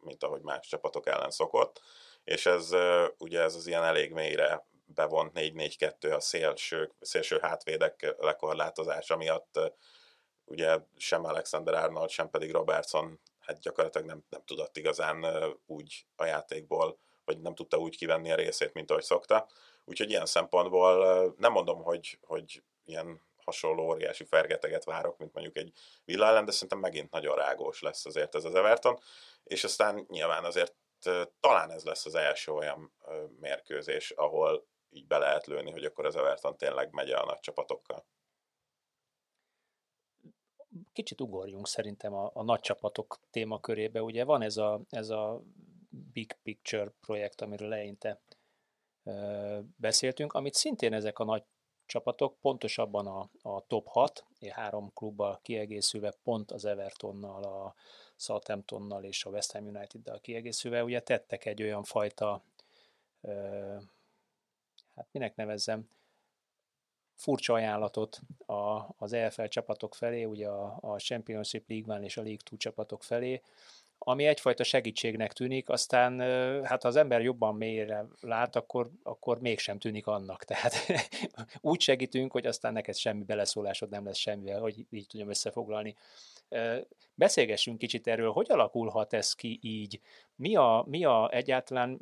[0.00, 1.80] mint ahogy más csapatok ellen szokott,
[2.24, 2.70] és ez
[3.18, 9.60] ugye ez az ilyen elég mélyre bevont 4-4-2 a szélső, szélső hátvédek lekorlátozása miatt
[10.44, 15.26] ugye sem Alexander Arnold, sem pedig Robertson hát gyakorlatilag nem, nem tudott igazán
[15.66, 19.48] úgy a játékból, vagy nem tudta úgy kivenni a részét, mint ahogy szokta.
[19.84, 25.72] Úgyhogy ilyen szempontból nem mondom, hogy, hogy ilyen hasonló óriási fergeteget várok, mint mondjuk egy
[26.04, 29.00] Villa ellen, de szerintem megint nagyon rágós lesz azért ez az Everton,
[29.44, 30.74] és aztán nyilván azért
[31.40, 32.92] talán ez lesz az első olyan
[33.40, 38.04] mérkőzés, ahol így be lehet lőni, hogy akkor az Everton tényleg megy a nagy csapatokkal
[40.92, 44.02] kicsit ugorjunk szerintem a, a nagy csapatok témakörébe.
[44.02, 45.42] Ugye van ez a, ez a
[46.12, 48.20] Big Picture projekt, amiről leinte
[49.04, 51.42] ö, beszéltünk, amit szintén ezek a nagy
[51.86, 57.74] csapatok, pontosabban a, a top 6, három klubbal kiegészülve, pont az Evertonnal, a
[58.20, 62.42] Southamptonnal és a West Ham United-dal kiegészülve, ugye tettek egy olyan fajta,
[63.20, 63.76] ö,
[64.94, 65.88] hát minek nevezzem,
[67.14, 72.22] furcsa ajánlatot a, az EFL csapatok felé, ugye a, a Championship League One és a
[72.22, 73.42] League Two csapatok felé,
[74.02, 76.20] ami egyfajta segítségnek tűnik, aztán
[76.64, 80.44] hát ha az ember jobban mélyre lát, akkor, akkor mégsem tűnik annak.
[80.50, 80.74] Tehát
[81.60, 85.96] úgy segítünk, hogy aztán neked semmi beleszólásod nem lesz semmivel, hogy így tudjam összefoglalni.
[87.14, 90.00] Beszélgessünk kicsit erről, hogy alakulhat ez ki így?
[90.36, 91.98] Mi a, mi a egyáltalán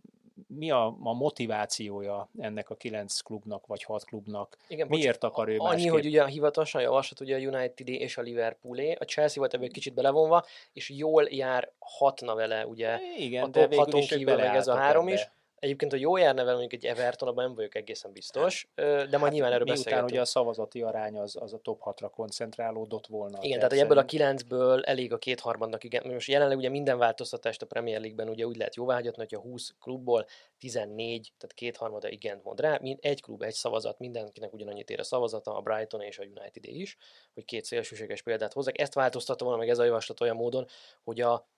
[0.47, 4.57] mi a, a motivációja ennek a kilenc klubnak, vagy hat klubnak?
[4.69, 5.91] Igen, Miért bocs, akar ő Annyi, másképp?
[5.91, 9.69] hogy ugye a hivatalosan javaslat ugye a United és a Liverpoolé, a Chelsea volt ebből
[9.69, 14.69] kicsit belevonva, és jól jár hatna vele ugye Igen, a top haton kívül meg ez
[14.69, 15.31] a három is.
[15.59, 19.23] Egyébként, hogy jó járna vele mondjuk egy Everton, abban nem vagyok egészen biztos, de majd
[19.23, 20.11] hát, nyilván erről beszélgetünk.
[20.11, 23.39] ugye a szavazati arány az, az a top 6-ra koncentrálódott volna.
[23.41, 26.13] Igen, tehát hogy ebből a kilencből elég a kétharmadnak, igen.
[26.13, 29.75] Most jelenleg ugye minden változtatást a Premier League-ben ugye úgy lehet jóváhagyatni, hogy a 20
[29.81, 30.27] klubból
[30.59, 35.57] 14, tehát kétharmada igent mond rá, egy klub, egy szavazat, mindenkinek ugyanannyit ér a szavazata,
[35.57, 36.97] a Brighton és a United is,
[37.35, 38.79] hogy két szélsőséges példát hozzak.
[38.79, 40.67] Ezt változtatta volna meg ez a javaslat olyan módon,
[41.05, 41.49] hogy a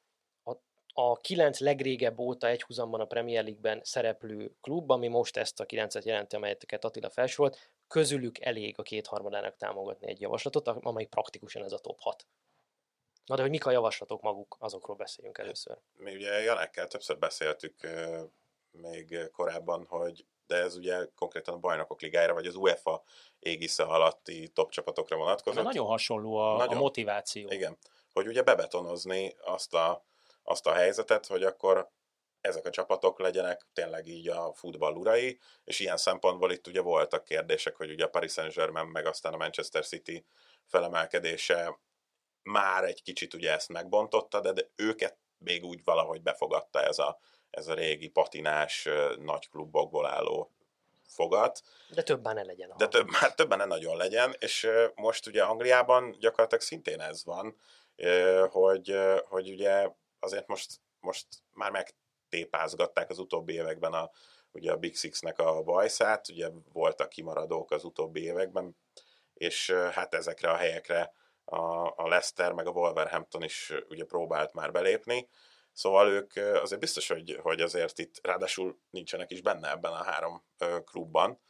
[0.92, 6.04] a kilenc legrégebb óta egyhuzamban a Premier League-ben szereplő klub, ami most ezt a kilencet
[6.04, 11.78] jelenti, amelyeket Attila felsorolt, közülük elég a kétharmadának támogatni egy javaslatot, amely praktikusan ez a
[11.78, 12.26] top 6.
[13.24, 15.78] Na de hogy mik a javaslatok maguk, azokról beszéljünk először.
[15.92, 17.74] Mi ugye Janekkel többször beszéltük
[18.70, 23.02] még korábban, hogy de ez ugye konkrétan a bajnokok ligájára, vagy az UEFA
[23.38, 25.64] égisze alatti top csapatokra vonatkozott.
[25.64, 27.50] nagyon hasonló a, nagyon, a motiváció.
[27.50, 27.78] Igen,
[28.12, 30.04] hogy ugye bebetonozni azt a
[30.42, 31.90] azt a helyzetet, hogy akkor
[32.40, 37.24] ezek a csapatok legyenek tényleg így a futball urai, és ilyen szempontból itt ugye voltak
[37.24, 40.26] kérdések, hogy ugye a Paris Saint-Germain meg aztán a Manchester City
[40.66, 41.78] felemelkedése
[42.42, 47.20] már egy kicsit ugye ezt megbontotta, de, de őket még úgy valahogy befogadta ez a,
[47.50, 50.50] ez a régi patinás nagy klubokból álló
[51.08, 51.62] fogat.
[51.88, 52.72] De többen ne legyen.
[52.76, 57.56] De több, már többen ne nagyon legyen, és most ugye Angliában gyakorlatilag szintén ez van,
[58.50, 58.96] hogy,
[59.28, 59.88] hogy ugye
[60.20, 64.10] azért most, most már megtépázgatták az utóbbi években a,
[64.52, 68.76] ugye a Big Six-nek a bajszát, ugye voltak kimaradók az utóbbi években,
[69.34, 71.12] és hát ezekre a helyekre
[71.44, 75.28] a, a Leicester meg a Wolverhampton is ugye próbált már belépni,
[75.72, 80.44] Szóval ők azért biztos, hogy, hogy azért itt ráadásul nincsenek is benne ebben a három
[80.84, 81.40] klubban,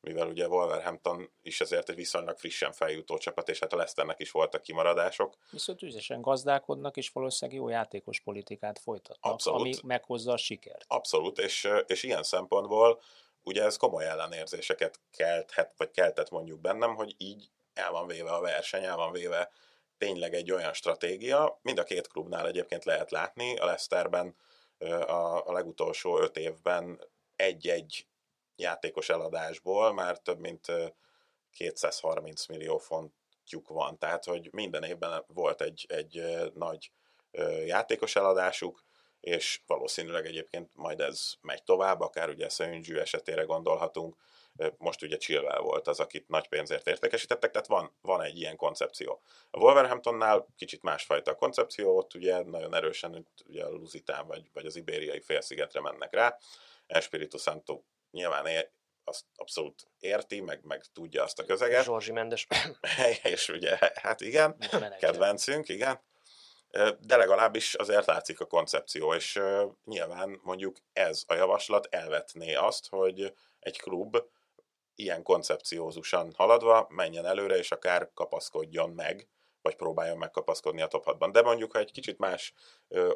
[0.00, 4.30] mivel ugye Wolverhampton is ezért egy viszonylag frissen feljutó csapat, és hát a Leicesternek is
[4.30, 5.36] voltak kimaradások.
[5.50, 9.60] Viszont üzesen gazdálkodnak, és valószínűleg jó játékos politikát folytatnak, Abszolút.
[9.60, 10.84] ami meghozza a sikert.
[10.88, 13.00] Abszolút, és, és ilyen szempontból
[13.42, 18.40] ugye ez komoly ellenérzéseket kelthet, vagy keltett mondjuk bennem, hogy így el van véve a
[18.40, 19.50] verseny, el van véve
[19.98, 24.34] tényleg egy olyan stratégia, mind a két klubnál egyébként lehet látni, a Leicesterben
[25.06, 27.00] a, a legutolsó öt évben
[27.36, 28.06] egy-egy
[28.60, 30.66] játékos eladásból már több mint
[31.50, 33.12] 230 millió font
[33.50, 36.22] múltjuk van, tehát hogy minden évben volt egy, egy
[36.54, 36.90] nagy
[37.64, 38.84] játékos eladásuk,
[39.20, 44.16] és valószínűleg egyébként majd ez megy tovább, akár ugye Szöngyű esetére gondolhatunk,
[44.78, 49.22] most ugye Chilwell volt az, akit nagy pénzért értékesítettek, tehát van, van egy ilyen koncepció.
[49.50, 54.76] A Wolverhamptonnál kicsit másfajta koncepció, ott ugye nagyon erősen ugye a Lusitán vagy, vagy az
[54.76, 56.38] ibériai félszigetre mennek rá.
[56.86, 58.70] Espiritu Santo nyilván ér,
[59.04, 61.84] azt abszolút érti, meg, meg tudja azt a közeget.
[61.84, 62.46] Zsorzsi Mendes.
[63.22, 64.56] és ugye, hát igen,
[64.98, 66.00] kedvencünk, igen
[67.00, 69.40] de legalábbis azért látszik a koncepció, és
[69.84, 74.16] nyilván mondjuk ez a javaslat elvetné azt, hogy egy klub
[74.94, 79.28] ilyen koncepciózusan haladva menjen előre, és akár kapaszkodjon meg,
[79.62, 81.28] vagy próbáljon megkapaszkodni a top 6-ban.
[81.32, 82.54] De mondjuk, ha egy kicsit más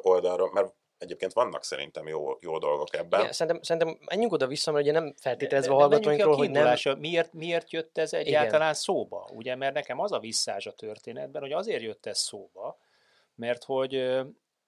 [0.01, 3.19] oldalról, mert egyébként vannak szerintem jó, jó dolgok ebben.
[3.19, 6.75] Igen, szerintem, szerintem menjünk oda-vissza, mert ugye nem feltételezve a hallgatóinkról, hogy nem...
[6.97, 8.73] Miért, miért jött ez egyáltalán Igen.
[8.73, 9.29] szóba?
[9.33, 12.79] Ugye, mert nekem az a visszás a történetben, hogy azért jött ez szóba,
[13.35, 14.23] mert hogy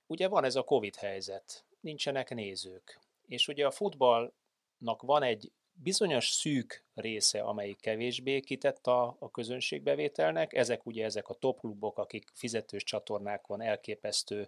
[0.07, 6.29] ugye van ez a Covid helyzet, nincsenek nézők, és ugye a futballnak van egy bizonyos
[6.29, 12.29] szűk része, amelyik kevésbé kitett a, a közönségbevételnek, ezek ugye ezek a top klubok, akik
[12.33, 14.47] fizetős csatornákon elképesztő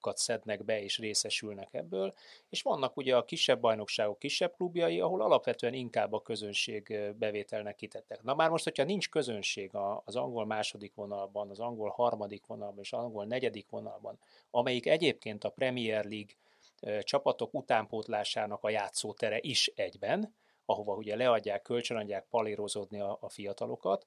[0.00, 2.14] jogdíjakat szednek be és részesülnek ebből,
[2.48, 8.22] és vannak ugye a kisebb bajnokságok kisebb klubjai, ahol alapvetően inkább a közönség bevételnek kitettek.
[8.22, 9.70] Na már most, hogyha nincs közönség
[10.04, 14.18] az angol második vonalban, az angol harmadik vonalban és az angol negyedik vonalban,
[14.50, 16.34] amelyik egyébként a Premier League
[17.02, 20.34] csapatok utánpótlásának a játszótere is egyben,
[20.64, 24.06] ahova ugye leadják, kölcsönadják palírozódni a, a fiatalokat,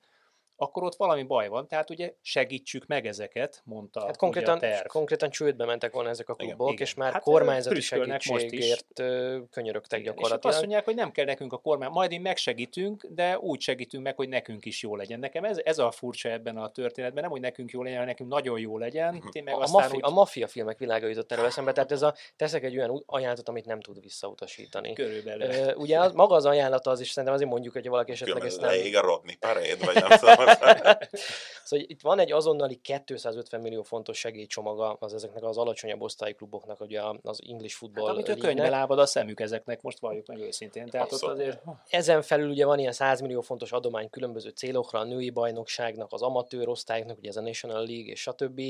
[0.63, 4.69] akkor ott valami baj van, tehát ugye segítsük meg ezeket, mondta hát konkrétan, ugye a
[4.69, 4.87] terv.
[4.87, 9.03] konkrétan csődbe mentek volna ezek a klubok, igen, és már hát kormányzati segítségért
[9.51, 10.43] könyörögtek igen, gyakorlatilag.
[10.43, 14.03] És azt mondják, hogy nem kell nekünk a kormány, majd én megsegítünk, de úgy segítünk
[14.03, 15.19] meg, hogy nekünk is jó legyen.
[15.19, 18.29] Nekem ez, ez a furcsa ebben a történetben, nem, hogy nekünk jó legyen, hanem nekünk
[18.29, 19.23] nagyon jó legyen.
[19.31, 20.01] Én meg a, aztán mafi, úgy...
[20.03, 23.65] a maffia filmek világa jutott erre eszembe, tehát ez a, teszek egy olyan ajánlatot, amit
[23.65, 24.93] nem tud visszautasítani.
[24.93, 25.73] Körülbelül.
[25.75, 28.69] Ugye az, maga az ajánlata az is szerintem azért mondjuk, hogy valaki esetleg ezt nem...
[28.93, 30.52] a Rodney Parade, vagy nem tudom.
[31.65, 36.81] szóval itt van egy azonnali 250 millió fontos segélycsomaga az ezeknek az alacsonyabb osztályi kluboknak,
[36.81, 40.85] ugye az English football hát, amit könyvbe lábad a szemük ezeknek, most valljuk meg őszintén.
[40.85, 41.61] Tehát ott azért...
[41.89, 46.21] Ezen felül ugye van ilyen 100 millió fontos adomány különböző célokra, a női bajnokságnak, az
[46.21, 48.61] amatőr osztályoknak, ugye ez a National League és stb.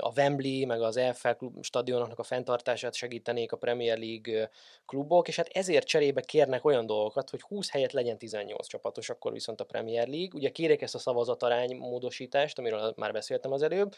[0.00, 4.50] A Wembley, meg az EFL klub stadionoknak a fenntartását segítenék a Premier League
[4.86, 9.32] klubok, és hát ezért cserébe kérnek olyan dolgokat, hogy 20 helyet legyen 18 csapatos, akkor
[9.32, 10.30] viszont a Premier League.
[10.34, 13.94] Ugye kérik ezt a szavazatarány módosítást, amiről már beszéltem az előbb.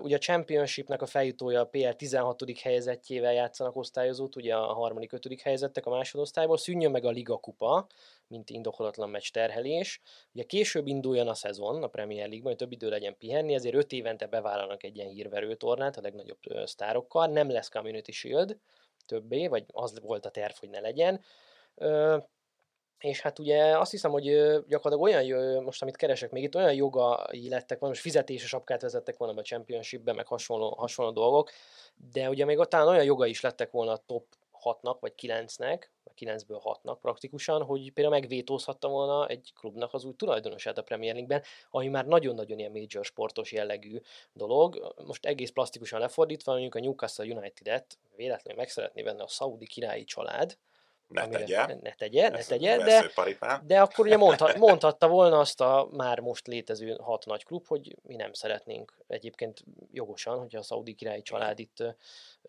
[0.00, 2.58] Ugye a Championshipnek a feljutója a PL 16.
[2.62, 7.86] helyezettjével játszanak osztályozót, ugye a harmadik, ötödik helyezettek a másodosztályból, szűnjön meg a Liga Kupa,
[8.26, 10.00] mint indokolatlan meccs terhelés.
[10.32, 13.92] Ugye később induljon a szezon a Premier League, hogy több idő legyen pihenni, ezért öt
[13.92, 17.26] évente bevállalnak egy ilyen hírverő tornát a legnagyobb sztárokkal.
[17.26, 18.58] Nem lesz Community Shield
[19.06, 21.20] többé, vagy az volt a terv, hogy ne legyen.
[22.98, 24.24] És hát ugye azt hiszem, hogy
[24.68, 29.16] gyakorlatilag olyan, most amit keresek még itt, olyan jogai lettek volna, most fizetéses apkát vezettek
[29.16, 31.50] volna be a Championship-be, meg hasonló, hasonló dolgok,
[32.12, 34.24] de ugye még ott talán olyan jogai is lettek volna a top
[34.62, 40.14] 6-nak, vagy 9-nek, vagy 9-ből 6-nak praktikusan, hogy például megvétózhatta volna egy klubnak az új
[40.16, 44.00] tulajdonosát a Premier League-ben, ami már nagyon-nagyon ilyen major sportos jellegű
[44.32, 44.94] dolog.
[45.06, 50.04] Most egész plastikusan lefordítva, mondjuk a Newcastle United-et véletlenül meg szeretné venni a szaudi királyi
[50.04, 50.56] család,
[51.12, 51.66] ne tegye.
[51.66, 53.10] Ne tegye, ne tegye, de,
[53.62, 57.96] de akkor ugye mondhat, mondhatta volna azt a már most létező hat nagy klub, hogy
[58.02, 61.84] mi nem szeretnénk egyébként jogosan, hogyha a szaudi királyi család itt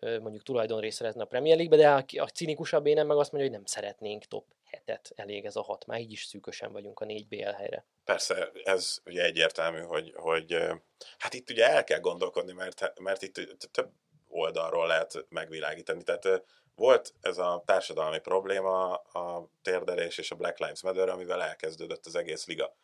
[0.00, 3.58] mondjuk tulajdonrészt szeretne a Premier League-be, de a, a cinikusabb énem meg azt mondja, hogy
[3.58, 7.28] nem szeretnénk top hetet, elég ez a hat, már így is szűkösen vagyunk a négy
[7.28, 7.84] BL helyre.
[8.04, 10.56] Persze, ez ugye egyértelmű, hogy, hogy
[11.18, 13.90] hát itt ugye el kell gondolkodni, mert, mert itt több
[14.28, 16.02] oldalról lehet megvilágítani.
[16.02, 16.44] Tehát
[16.76, 22.14] volt ez a társadalmi probléma, a térdelés és a Black Lives Matter, amivel elkezdődött az
[22.14, 22.74] egész liga.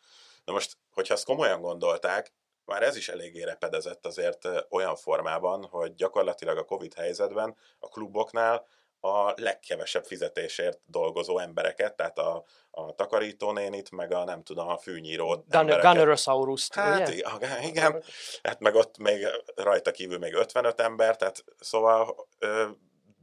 [0.45, 2.33] Na most, hogyha ezt komolyan gondolták,
[2.65, 8.67] már ez is eléggé repedezett azért olyan formában, hogy gyakorlatilag a Covid helyzetben a kluboknál
[8.99, 15.47] a legkevesebb fizetésért dolgozó embereket, tehát a, a takarítónénit, meg a nem tudom, a fűnyírót.
[15.49, 16.67] Gunnerosaurus.
[16.71, 17.15] Hát ugye?
[17.15, 18.03] igen, igen,
[18.43, 22.67] hát meg ott még rajta kívül még 55 ember, tehát szóval ö,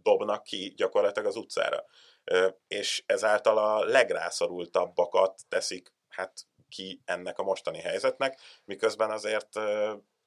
[0.03, 1.85] dobnak ki gyakorlatilag az utcára.
[2.69, 6.33] És ezáltal a legrászorultabbakat teszik hát
[6.69, 9.57] ki ennek a mostani helyzetnek, miközben azért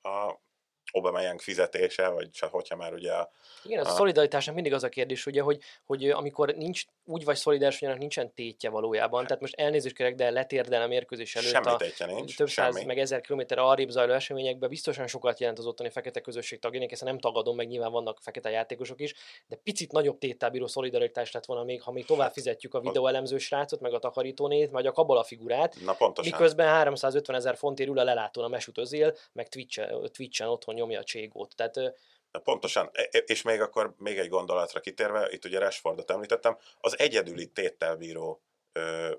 [0.02, 0.42] a
[0.92, 3.32] Aubameyang fizetése, vagy hogyha már ugye a...
[3.64, 7.24] Igen, az a, a szolidaritásnak mindig az a kérdés, ugye, hogy, hogy amikor nincs úgy
[7.24, 9.26] vagy szolidáris, hogy annak nincsen tétje valójában.
[9.26, 11.66] Tehát most elnézést kérek, de letérdel a mérkőzés előtt Semmi
[12.00, 12.86] a nincs, több száz, semmi.
[12.86, 17.04] meg ezer kilométerre arrébb zajló eseményekben biztosan sokat jelent az ottani fekete közösség tagjának, ezt
[17.04, 19.14] nem tagadom, meg nyilván vannak fekete játékosok is,
[19.48, 23.38] de picit nagyobb téttel bíró szolidaritás lett volna még, ha még tovább fizetjük a videóelemző
[23.38, 26.32] srácot, meg a takarítónét, vagy a kabala figurát, Na pontosan.
[26.32, 31.00] miközben 350 ezer fontért ül a lelátón a Mesut Özil, meg Twitch-en, Twitch-en otthon nyomja
[31.00, 31.56] a cségót.
[31.56, 31.94] Tehát
[32.32, 36.58] Na pontosan, E- e- és még akkor még egy gondolatra kitérve, itt ugye Rashfordot említettem,
[36.80, 38.42] az egyedüli téttel bíró
[38.72, 39.16] ö,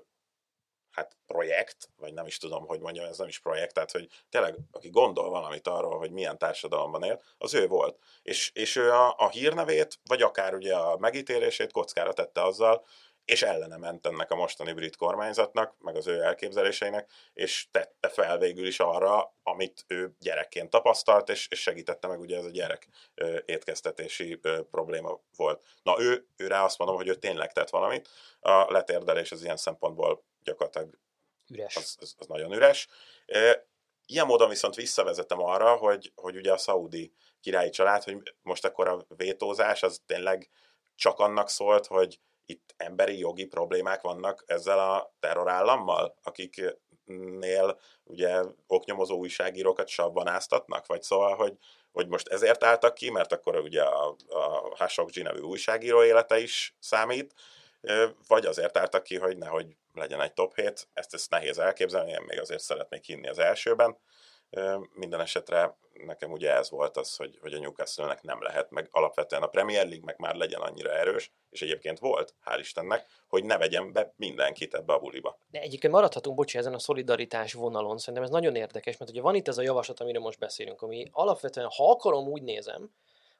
[0.91, 4.55] hát projekt, vagy nem is tudom, hogy mondjam, ez nem is projekt, tehát hogy tényleg,
[4.71, 7.99] aki gondol valamit arról, hogy milyen társadalomban él, az ő volt.
[8.21, 12.85] És, és ő a, a hírnevét, vagy akár ugye a megítélését kockára tette azzal,
[13.25, 18.37] és ellene ment ennek a mostani brit kormányzatnak, meg az ő elképzeléseinek, és tette fel
[18.37, 22.87] végül is arra, amit ő gyerekként tapasztalt, és, és segítette meg, ugye ez a gyerek
[23.15, 25.63] ö, étkeztetési ö, probléma volt.
[25.83, 28.09] Na ő, ő rá azt mondom, hogy ő tényleg tett valamit.
[28.39, 30.97] A letérdelés az ilyen szempontból gyakorlatilag
[31.49, 31.75] üres.
[31.75, 32.87] az, az, az nagyon üres.
[33.25, 33.71] E,
[34.05, 38.87] Ilyen módon viszont visszavezetem arra, hogy, hogy ugye a szaudi királyi család, hogy most akkor
[38.87, 40.49] a vétózás az tényleg
[40.95, 49.17] csak annak szólt, hogy itt emberi jogi problémák vannak ezzel a terrorállammal, akiknél ugye oknyomozó
[49.17, 51.57] újságírókat savban áztatnak, vagy szóval, hogy,
[51.91, 56.75] hogy most ezért álltak ki, mert akkor ugye a, a Khashoggi nevű újságíró élete is
[56.79, 57.33] számít,
[58.27, 62.23] vagy azért álltak ki, hogy nehogy legyen egy top 7, ezt, ezt nehéz elképzelni, én
[62.27, 63.97] még azért szeretnék hinni az elsőben.
[64.93, 69.41] Minden esetre nekem ugye ez volt az, hogy, hogy a Newcastle-nek nem lehet, meg alapvetően
[69.41, 73.57] a Premier League meg már legyen annyira erős, és egyébként volt, hál' Istennek, hogy ne
[73.57, 75.37] vegyen be mindenkit ebbe a buliba.
[75.51, 77.97] De egyébként maradhatunk, bocsi, ezen a szolidaritás vonalon.
[77.97, 81.09] Szerintem ez nagyon érdekes, mert ugye van itt ez a javaslat, amiről most beszélünk, ami
[81.11, 82.91] alapvetően, ha akarom, úgy nézem,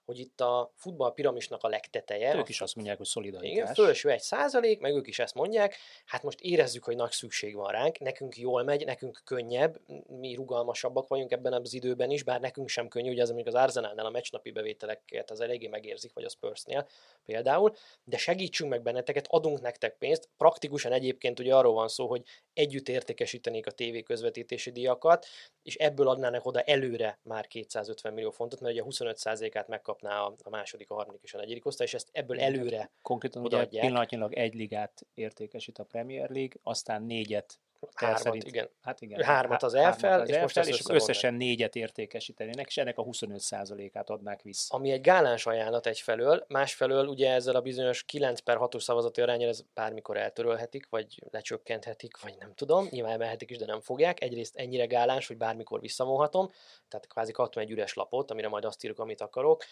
[0.06, 2.36] hogy itt a futball piramisnak a legteteje.
[2.36, 3.52] Ők is azt mondják, hogy szolidaritás.
[3.52, 7.56] Igen, fölső egy százalék, meg ők is ezt mondják, hát most érezzük, hogy nagy szükség
[7.56, 12.40] van ránk, nekünk jól megy, nekünk könnyebb, mi rugalmasabbak vagyunk ebben az időben is, bár
[12.40, 16.24] nekünk sem könnyű, ugye az mondjuk az Arsenalnál a meccsnapi bevételeket az eléggé megérzik, vagy
[16.24, 16.88] a Spursnél
[17.26, 22.24] például, de segítsünk meg benneteket, adunk nektek pénzt, praktikusan egyébként ugye arról van szó, hogy
[22.54, 25.26] együtt értékesítenék a TV közvetítési díjakat,
[25.64, 30.36] és ebből adnának oda előre már 250 millió fontot, mert ugye a 25%-át megkapná a,
[30.44, 34.34] a második, a harmadik és a negyedik osztály, és ezt ebből előre Konkrétan ugye pillanatnyilag
[34.34, 37.60] egy ligát értékesít a Premier League, aztán négyet
[37.94, 38.70] Hármat, szerint- igen.
[38.82, 39.24] Hát igen.
[39.24, 42.98] Hármat az hármat EFL, az és most EFL, ezt és összesen négyet értékesítenének, és ennek
[42.98, 44.76] a 25%-át adnák vissza.
[44.76, 49.50] ami egy gáláns ajánlat egyfelől, másfelől ugye ezzel a bizonyos 9 per 6-os szavazati arányal
[49.50, 54.22] ez bármikor eltörölhetik, vagy lecsökkenthetik, vagy nem tudom, nyilván emelhetik is, de nem fogják.
[54.22, 56.50] Egyrészt ennyire gáláns, hogy bármikor visszavonhatom,
[56.88, 59.64] tehát kvázi kaptam egy üres lapot, amire majd azt írok, amit akarok.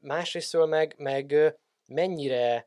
[0.00, 1.54] Másrésztől meg, meg
[1.86, 2.66] mennyire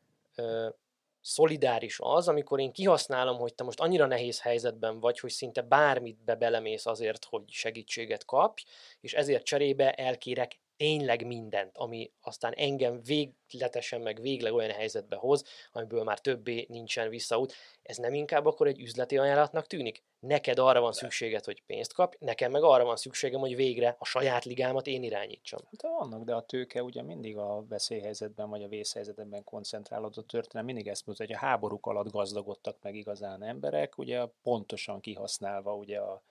[1.26, 6.24] szolidáris az, amikor én kihasználom, hogy te most annyira nehéz helyzetben vagy, hogy szinte bármit
[6.24, 8.64] be belemész azért, hogy segítséget kapj,
[9.02, 15.44] és ezért cserébe elkérek tényleg mindent, ami aztán engem végletesen meg végleg olyan helyzetbe hoz,
[15.72, 17.54] amiből már többé nincsen visszaút.
[17.82, 20.04] Ez nem inkább akkor egy üzleti ajánlatnak tűnik?
[20.20, 24.06] Neked arra van szükséged, hogy pénzt kapj, nekem meg arra van szükségem, hogy végre a
[24.06, 25.60] saját ligámat én irányítsam.
[25.64, 30.66] Hát vannak, de a tőke ugye mindig a veszélyhelyzetben vagy a vészhelyzetben koncentrálódott történet.
[30.66, 36.00] Mindig ezt mutatja, hogy a háborúk alatt gazdagodtak meg igazán emberek, ugye pontosan kihasználva ugye
[36.00, 36.22] a,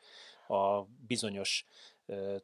[0.54, 1.66] a bizonyos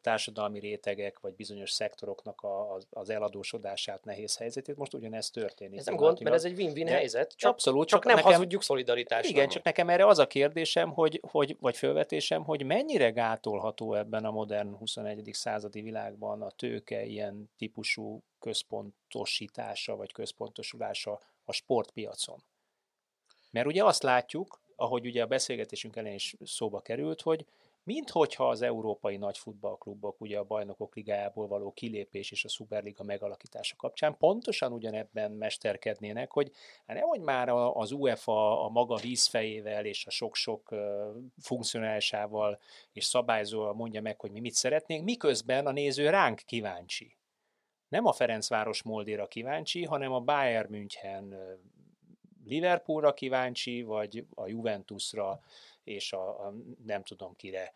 [0.00, 4.76] társadalmi rétegek, vagy bizonyos szektoroknak a, az, eladósodását, nehéz helyzetét.
[4.76, 5.78] Most ugyanez történik.
[5.78, 8.62] Ez nem gond, mert ez egy win-win De- helyzet, csak, Abszolút, csak nem nekem- hazudjuk
[8.62, 9.30] szolidaritásnak.
[9.30, 14.24] Igen, csak nekem erre az a kérdésem, hogy, hogy, vagy felvetésem, hogy mennyire gátolható ebben
[14.24, 15.30] a modern 21.
[15.32, 22.42] századi világban a tőke ilyen típusú központosítása, vagy központosulása a sportpiacon.
[23.50, 27.44] Mert ugye azt látjuk, ahogy ugye a beszélgetésünk elején is szóba került, hogy
[27.92, 33.76] minthogyha az európai nagy futballklubok ugye a bajnokok ligájából való kilépés és a szuperliga megalakítása
[33.76, 36.50] kapcsán pontosan ugyanebben mesterkednének, hogy
[36.86, 40.74] hát nehogy már az UEFA a maga vízfejével és a sok-sok
[41.38, 42.60] funkcionálisával
[42.92, 47.16] és szabályzóval mondja meg, hogy mi mit szeretnénk, miközben a néző ránk kíváncsi.
[47.88, 51.34] Nem a Ferencváros Moldéra kíváncsi, hanem a Bayern München
[52.44, 55.40] Liverpoolra kíváncsi, vagy a Juventusra,
[55.92, 57.72] és a, a nem tudom kire,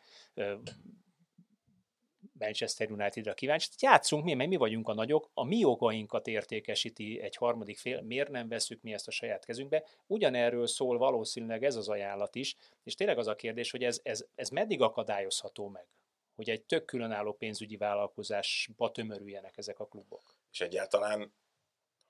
[2.39, 3.69] Manchester Unitedra kíváncsi.
[3.69, 8.01] Tehát játszunk mi, mert mi vagyunk a nagyok, a mi jogainkat értékesíti egy harmadik fél,
[8.01, 9.85] miért nem veszük mi ezt a saját kezünkbe.
[10.07, 14.25] Ugyanerről szól valószínűleg ez az ajánlat is, és tényleg az a kérdés, hogy ez, ez,
[14.35, 15.87] ez meddig akadályozható meg,
[16.35, 20.37] hogy egy tök különálló pénzügyi vállalkozásba tömörüljenek ezek a klubok.
[20.53, 21.33] És egyáltalán,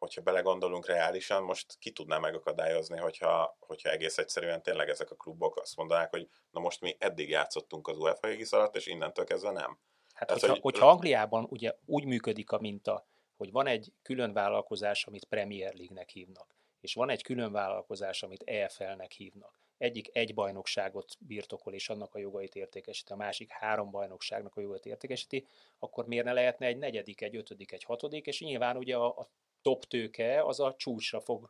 [0.04, 5.56] hogyha belegondolunk reálisan, most ki tudná megakadályozni, hogyha, hogyha egész egyszerűen tényleg ezek a klubok
[5.56, 9.50] azt mondanák, hogy na most mi eddig játszottunk az UEFA égisz alatt, és innentől kezdve
[9.50, 9.78] nem.
[10.14, 10.60] Hát, Tehát, hogyha, hogy...
[10.62, 16.08] hogyha Angliában ugye úgy működik a minta, hogy van egy külön vállalkozás, amit Premier League-nek
[16.08, 19.58] hívnak, és van egy külön vállalkozás, amit EFL-nek hívnak.
[19.78, 24.86] Egyik egy bajnokságot birtokol, és annak a jogait értékesíti, a másik három bajnokságnak a jogait
[24.86, 25.46] értékesíti,
[25.78, 29.28] akkor miért ne lehetne egy negyedik, egy ötödik, egy hatodik, és nyilván ugye a, a
[29.64, 31.48] top tőke az a csúcsra fog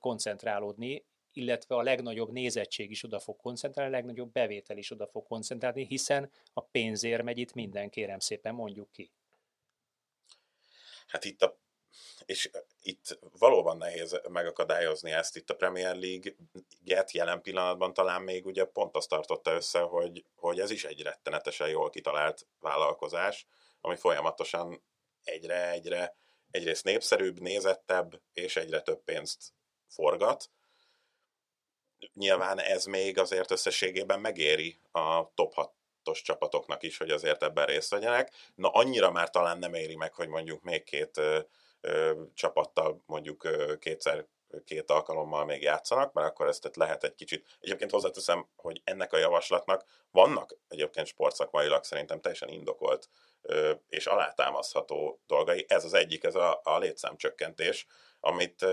[0.00, 5.26] koncentrálódni, illetve a legnagyobb nézettség is oda fog koncentrálni, a legnagyobb bevétel is oda fog
[5.26, 9.10] koncentrálni, hiszen a pénzért megy itt minden, kérem szépen mondjuk ki.
[11.06, 11.58] Hát itt a
[12.26, 12.50] és
[12.82, 15.36] itt valóban nehéz megakadályozni ezt.
[15.36, 20.60] Itt a Premier League-et jelen pillanatban talán még ugye pont azt tartotta össze, hogy, hogy
[20.60, 23.46] ez is egy rettenetesen jól kitalált vállalkozás,
[23.80, 24.82] ami folyamatosan
[25.24, 26.16] egyre-egyre
[26.50, 29.54] egyrészt népszerűbb, nézettebb, és egyre több pénzt
[29.88, 30.50] forgat.
[32.14, 37.90] Nyilván ez még azért összességében megéri a top 6-os csapatoknak is, hogy azért ebben részt
[37.90, 38.32] vegyenek.
[38.54, 41.40] Na annyira már talán nem éri meg, hogy mondjuk még két ö,
[41.80, 44.26] ö, csapattal mondjuk ö, kétszer
[44.64, 47.56] két alkalommal még játszanak, mert akkor ezt lehet egy kicsit.
[47.60, 53.08] Egyébként hozzáteszem, hogy ennek a javaslatnak vannak egyébként sportszakmailag szerintem teljesen indokolt
[53.88, 55.64] és alátámasztható dolgai.
[55.68, 57.86] Ez az egyik, ez a, a létszámcsökkentés,
[58.20, 58.64] amit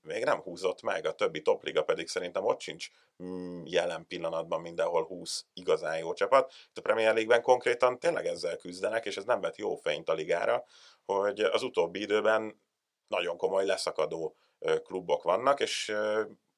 [0.00, 2.88] még nem húzott meg, a többi topliga pedig szerintem ott sincs
[3.22, 6.52] mm, jelen pillanatban mindenhol 20 igazán jó csapat.
[6.68, 10.12] Itt a Premier League-ben konkrétan tényleg ezzel küzdenek, és ez nem vett jó fényt a
[10.12, 10.64] ligára,
[11.04, 12.62] hogy az utóbbi időben
[13.06, 14.36] nagyon komoly leszakadó
[14.84, 15.92] klubok vannak, és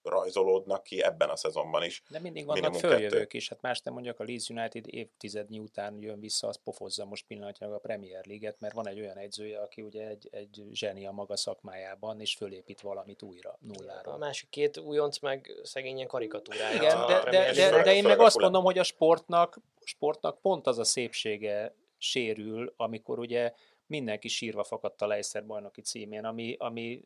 [0.04, 2.02] rajzolódnak ki ebben a szezonban is.
[2.10, 6.20] De mindig vannak följövők is, hát más nem mondjak, a Leeds United évtizednyi után jön
[6.20, 10.08] vissza, az pofozza most pillanatnyilag a Premier League-et, mert van egy olyan edzője, aki ugye
[10.08, 14.12] egy, egy zseni a maga szakmájában, és fölépít valamit újra, nullára.
[14.12, 16.74] A másik két újonc meg szegényen karikatúrája.
[16.74, 20.66] Igen, de, de, de, de, de én meg azt mondom, hogy a sportnak, sportnak pont
[20.66, 23.52] az a szépsége sérül, amikor ugye
[23.86, 27.00] mindenki sírva fakadt a Leicester bajnoki címén, ami, ami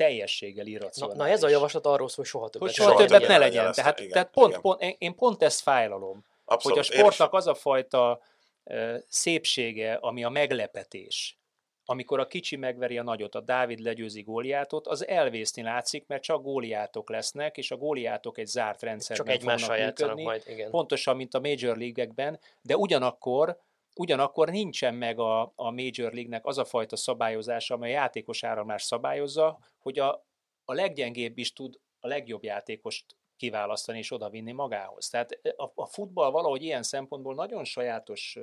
[0.00, 1.18] teljességgel irracionális.
[1.18, 3.38] Na, na ez a javaslat arról szól, hogy soha többet, hogy soha többet ne legyen.
[3.38, 3.72] legyen.
[3.72, 4.60] Tehát, igen, tehát pont, igen.
[4.60, 8.20] pont, én pont ezt fájlalom, Abszolút, hogy a sportnak az a fajta
[8.64, 11.38] uh, szépsége, ami a meglepetés,
[11.84, 16.42] amikor a kicsi megveri a nagyot, a Dávid legyőzi góliátot, az elvészni látszik, mert csak
[16.42, 20.70] góliátok lesznek, és a góliátok egy zárt rendszerben csak egymással működni, majd, igen.
[20.70, 23.58] pontosan, mint a Major League-ekben, de ugyanakkor
[24.00, 28.82] Ugyanakkor nincsen meg a, a Major League-nek az a fajta szabályozása, amely a játékos áramlás
[28.82, 30.26] szabályozza, hogy a,
[30.64, 35.08] a leggyengébb is tud a legjobb játékost kiválasztani és odavinni magához.
[35.08, 38.38] Tehát a, a futball valahogy ilyen szempontból nagyon sajátos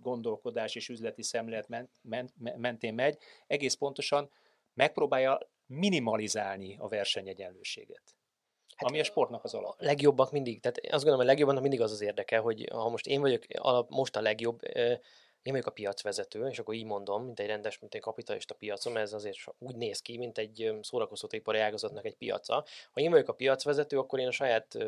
[0.00, 4.30] gondolkodás és üzleti szemlélet ment, ment, mentén megy, egész pontosan
[4.74, 8.16] megpróbálja minimalizálni a versenyegyenlőséget.
[8.76, 9.74] Hát ami a sportnak az alap.
[9.78, 12.88] A legjobbak mindig, tehát azt gondolom, hogy a legjobbaknak mindig az az érdeke, hogy ha
[12.88, 13.42] most én vagyok
[13.88, 14.60] most a legjobb,
[15.42, 18.96] én vagyok a piacvezető, és akkor így mondom, mint egy rendes, mint egy kapitalista piacom,
[18.96, 22.64] ez azért úgy néz ki, mint egy szórakoztatóipari ágazatnak egy piaca.
[22.92, 24.78] Ha én vagyok a piacvezető, akkor én a saját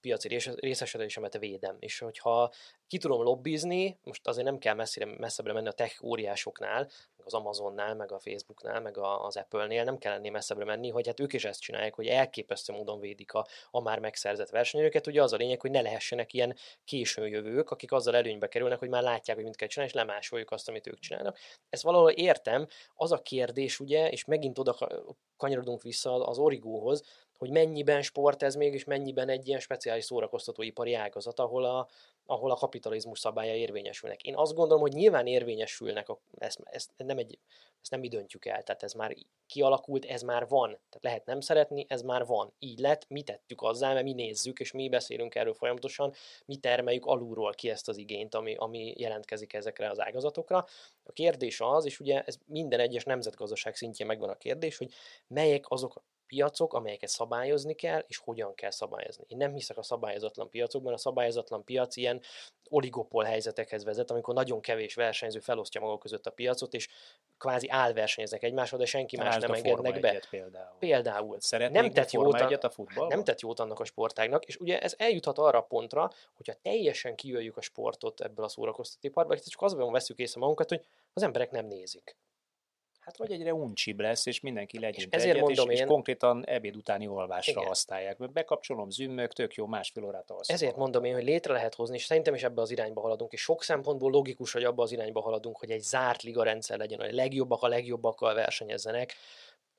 [0.00, 1.76] piaci részesedésemet védem.
[1.78, 2.52] És hogyha
[2.86, 6.88] ki tudom lobbizni, most azért nem kell messzire, messzebbre menni a tech óriásoknál,
[7.24, 11.20] az Amazonnál, meg a Facebooknál, meg az Apple-nél, nem kell ennél messzebbre menni, hogy hát
[11.20, 15.06] ők is ezt csinálják, hogy elképesztő módon védik a, a már megszerzett versenyőket.
[15.06, 18.88] Ugye az a lényeg, hogy ne lehessenek ilyen későn jövők, akik azzal előnybe kerülnek, hogy
[18.88, 21.38] már látják, hogy mit kell csinálni, és lemásoljuk azt, amit ők csinálnak.
[21.68, 22.66] Ezt valahol értem.
[22.94, 24.76] Az a kérdés, ugye, és megint oda
[25.36, 27.02] kanyarodunk vissza az origóhoz,
[27.42, 31.88] hogy mennyiben sport ez még, és mennyiben egy ilyen speciális szórakoztatóipari ágazat, ahol a,
[32.26, 34.22] ahol a kapitalizmus szabálya érvényesülnek.
[34.22, 37.38] Én azt gondolom, hogy nyilván érvényesülnek, a, ezt, ezt, nem egy,
[37.80, 39.14] ezt nem mi döntjük el, tehát ez már
[39.46, 40.68] kialakult, ez már van.
[40.68, 42.52] Tehát lehet nem szeretni, ez már van.
[42.58, 46.12] Így lett, mi tettük azzá, mert mi nézzük, és mi beszélünk erről folyamatosan,
[46.44, 50.66] mi termeljük alulról ki ezt az igényt, ami, ami jelentkezik ezekre az ágazatokra.
[51.04, 54.92] A kérdés az, és ugye ez minden egyes nemzetgazdaság szintjén megvan a kérdés, hogy
[55.26, 59.24] melyek azok piacok, amelyeket szabályozni kell, és hogyan kell szabályozni.
[59.28, 62.20] Én nem hiszek a szabályozatlan piacokban, a szabályozatlan piac ilyen
[62.68, 66.88] oligopol helyzetekhez vezet, amikor nagyon kevés versenyző felosztja maga között a piacot, és
[67.38, 70.22] kvázi állversenyeznek egymással, de senki más nem engednek be.
[70.30, 70.76] Például.
[70.78, 71.38] például.
[71.72, 75.38] nem tett, jót a, a nem tett jót annak a sportágnak, és ugye ez eljuthat
[75.38, 80.40] arra a pontra, hogyha teljesen kijöjjük a sportot ebből a szórakoztatóiparból, csak azban veszük észre
[80.40, 82.16] magunkat, hogy az emberek nem nézik.
[83.04, 85.88] Hát vagy egyre uncsibb lesz, és mindenki legyen és ezért egyet, mondom és, én, és
[85.90, 87.66] konkrétan ebéd utáni olvásra igen.
[87.66, 88.32] használják.
[88.32, 90.54] Bekapcsolom, zümmög, tök jó, másfél órát alszom.
[90.54, 93.40] Ezért mondom én, hogy létre lehet hozni, és szerintem is ebbe az irányba haladunk, és
[93.40, 97.08] sok szempontból logikus, hogy abba az irányba haladunk, hogy egy zárt liga rendszer legyen, hogy
[97.08, 99.14] a legjobbak a legjobbakkal versenyezzenek,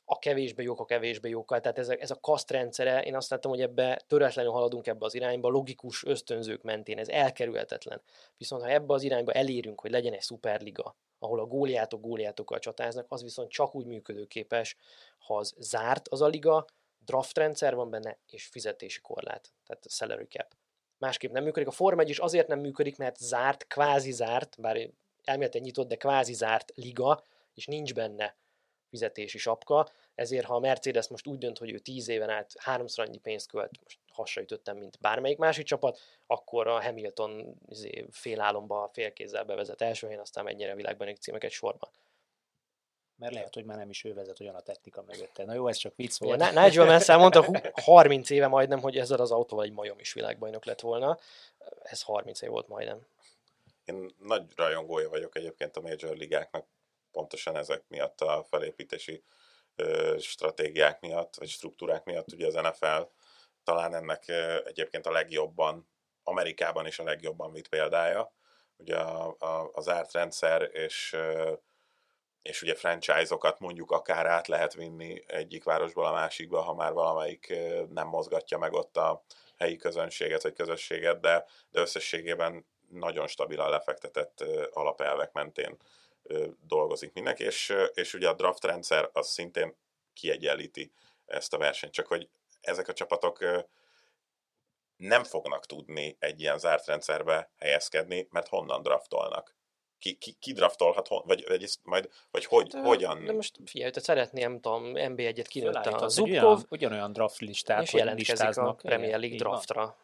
[0.06, 1.60] a kevésbé jók a kevésbé jókkal.
[1.60, 5.14] Tehát ez a, ez a kasztrendszere, én azt láttam, hogy ebbe töretlenül haladunk ebbe az
[5.14, 8.02] irányba, logikus ösztönzők mentén, ez elkerülhetetlen.
[8.38, 13.06] Viszont ha ebbe az irányba elérünk, hogy legyen egy szuperliga, ahol a góliátok góliátokkal csatáznak,
[13.10, 14.78] az viszont csak úgy működőképes,
[15.18, 16.66] ha az zárt az a liga,
[17.06, 20.56] draft rendszer van benne, és fizetési korlát, tehát salary cap.
[20.98, 21.68] Másképp nem működik.
[21.68, 24.90] A Form 1 is azért nem működik, mert zárt, kvázi zárt, bár
[25.24, 27.24] elméletileg nyitott, de kvázi zárt liga,
[27.54, 28.36] és nincs benne
[28.94, 33.06] fizetési sapka, ezért ha a Mercedes most úgy dönt, hogy ő 10 éven át háromszor
[33.06, 38.06] annyi pénzt költ, most hasra ütöttem, mint bármelyik másik csapat, akkor a Hamilton izé,
[38.38, 41.90] álomba, félkézzel bevezet első helyen, aztán megy nyere világban címeket sorban.
[43.16, 45.46] Mert lehet, hogy már nem is ő vezet olyan a technika mögötte.
[45.46, 46.40] Na jó, ez csak vicc volt.
[46.40, 50.66] Ja, Nigel Mansell mondta 30 éve majdnem, hogy ezzel az autóval egy majom is világbajnok
[50.66, 51.20] lett volna.
[51.84, 53.06] Ez 30 év volt majdnem.
[53.86, 56.66] Én nagy rajongója vagyok egyébként a Major ligáknak,
[57.14, 59.24] pontosan ezek miatt a felépítési
[60.20, 63.02] stratégiák miatt, vagy struktúrák miatt, ugye az NFL
[63.64, 64.28] talán ennek
[64.66, 65.88] egyébként a legjobban,
[66.24, 68.34] Amerikában is a legjobban mit példája,
[68.78, 71.18] ugye a, a, az árt rendszer, és
[72.44, 77.54] és ugye franchise-okat mondjuk akár át lehet vinni egyik városból a másikba, ha már valamelyik
[77.90, 79.24] nem mozgatja meg ott a
[79.58, 85.78] helyi közönséget vagy közösséget, de, de összességében nagyon stabilan lefektetett alapelvek mentén
[86.68, 89.76] dolgozik mindenki, és, és ugye a draft rendszer az szintén
[90.14, 90.92] kiegyenlíti
[91.26, 92.30] ezt a versenyt, csak hogy
[92.62, 93.66] ezek a csapatok
[94.96, 99.56] nem fognak tudni egy ilyen zárt rendszerbe helyezkedni, mert honnan draftolnak.
[100.00, 103.26] Ki, ki, ki draftolhat, vagy, vagy, ezt majd, vagy hogy, hát, hogyan?
[103.26, 107.82] De most figyelj, te szeretném, nem tudom, NB1-et kinőtt a Zubkov, ugyan, ugyanolyan draft listát,
[107.82, 109.98] és jelentkezik a Premier League draftra.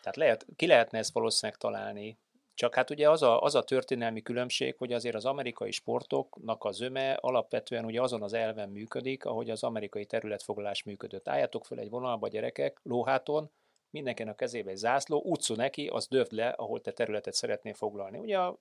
[0.00, 2.18] Tehát lehet, ki lehetne ezt valószínűleg találni
[2.58, 6.70] csak hát ugye az a, az a történelmi különbség, hogy azért az amerikai sportoknak a
[6.70, 11.28] zöme alapvetően ugye azon az elven működik, ahogy az amerikai területfoglalás működött.
[11.28, 13.50] Álljatok fel egy vonalba, gyerekek, lóháton,
[13.90, 18.18] mindenkinek a kezébe egy zászló, utcú neki, az dövd le, ahol te területet szeretnél foglalni.
[18.18, 18.58] Ugye a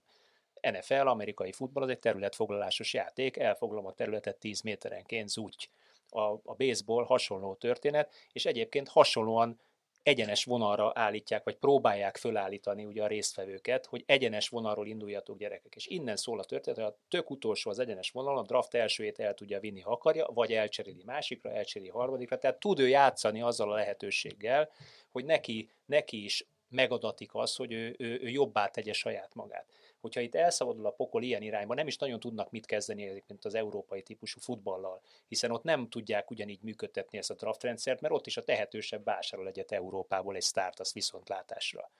[0.61, 5.69] NFL, amerikai futball, az egy területfoglalásos játék, elfoglalom a területet 10 méterenként, úgy.
[6.09, 9.59] A, a baseball hasonló történet, és egyébként hasonlóan
[10.07, 15.75] egyenes vonalra állítják, vagy próbálják fölállítani ugye a résztvevőket, hogy egyenes vonalról induljatok gyerekek.
[15.75, 19.19] És innen szól a történet, hogy a tök utolsó az egyenes vonalon, a draft elsőjét
[19.19, 22.37] el tudja vinni, ha akarja, vagy elcseréli másikra, elcseréli harmadikra.
[22.37, 24.69] Tehát tud ő játszani azzal a lehetőséggel,
[25.11, 29.65] hogy neki, neki is megadatik az, hogy ő, ő, ő jobbá tegye saját magát
[29.99, 33.55] hogyha itt elszabadul a pokol ilyen irányba, nem is nagyon tudnak mit kezdeni mint az
[33.55, 38.37] európai típusú futballal, hiszen ott nem tudják ugyanígy működtetni ezt a draftrendszert, mert ott is
[38.37, 41.91] a tehetősebb vásárol egyet Európából egy sztárt, az viszontlátásra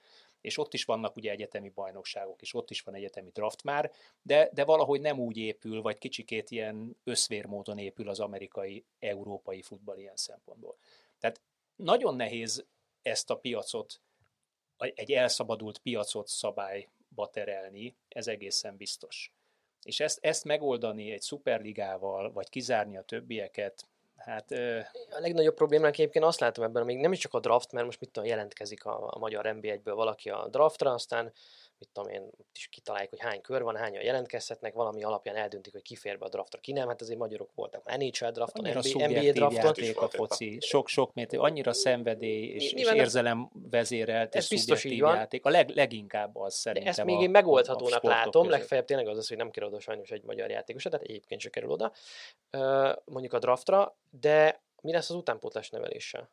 [0.41, 3.91] és ott is vannak ugye egyetemi bajnokságok, és ott is van egyetemi draft már,
[4.21, 9.97] de, de valahogy nem úgy épül, vagy kicsikét ilyen összvérmódon épül az amerikai, európai futball
[9.97, 10.77] ilyen szempontból.
[11.19, 11.41] Tehát
[11.75, 12.65] nagyon nehéz
[13.01, 14.01] ezt a piacot,
[14.77, 16.87] egy elszabadult piacot szabály
[17.31, 19.33] terelni, ez egészen biztos.
[19.83, 24.51] És ezt, ezt megoldani egy szuperligával, vagy kizárni a többieket, hát...
[25.09, 27.99] A legnagyobb problémák egyébként azt látom ebben, még nem is csak a draft, mert most
[27.99, 31.33] mit tudom, jelentkezik a, a magyar NB1-ből valaki a draftra, aztán
[31.79, 35.81] mit tudom én, is kitaláljuk, hogy hány kör van, hányan jelentkezhetnek, valami alapján eldöntik, hogy
[35.81, 36.87] ki fér be a draftra, ki nem.
[36.87, 39.89] Hát azért magyarok voltak már NHL drafton, NBA, NBA drafton.
[39.95, 45.15] a foci, sok-sok mérték, annyira szenvedély és, és érzelem vezérelt, ez biztos így van.
[45.15, 45.45] játék.
[45.45, 48.59] A leg, leginkább az szerintem De ezt még én megoldhatónak a látom, között.
[48.59, 51.49] legfeljebb tényleg az az, hogy nem kerül oda sajnos egy magyar játékos, tehát egyébként se
[51.49, 51.91] kerül oda,
[53.05, 56.29] mondjuk a draftra, de mi lesz az utánpótlás neveléssel?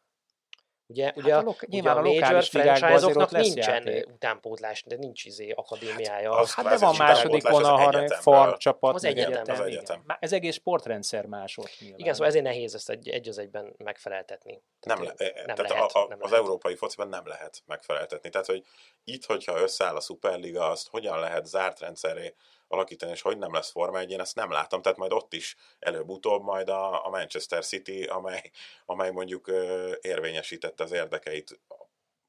[0.87, 4.07] Ugye, hát ugye, a, lok- ugye a, a major franchise-oknak nincsen játék.
[4.07, 6.31] utánpótlás, de nincs izé akadémiája.
[6.31, 8.95] Az hát de van második vonal, ha farm csapat.
[8.95, 9.33] Az egyetem.
[9.33, 9.55] egyetem.
[9.55, 10.01] Az egyetem.
[10.05, 10.17] Igen.
[10.21, 11.99] Ez egész sportrendszer más ott nyilván.
[11.99, 14.63] Igen, szóval ezért nehéz ezt egy, egy az egyben megfeleltetni.
[14.81, 16.45] Tehát nem, le, nem tehát lehet, a, a, nem az lehet.
[16.45, 18.31] európai fociban nem lehet megfeleltetni.
[18.31, 18.65] Tehát, hogy
[19.05, 22.35] itt, hogyha összeáll a Superliga, azt hogyan lehet zárt rendszeré
[22.75, 25.57] alakítani, és hogy nem lesz Forma 1, én ezt nem látom, tehát majd ott is
[25.79, 28.51] előbb-utóbb majd a, a Manchester City, amely,
[28.85, 29.53] amely mondjuk
[30.01, 31.61] érvényesítette az érdekeit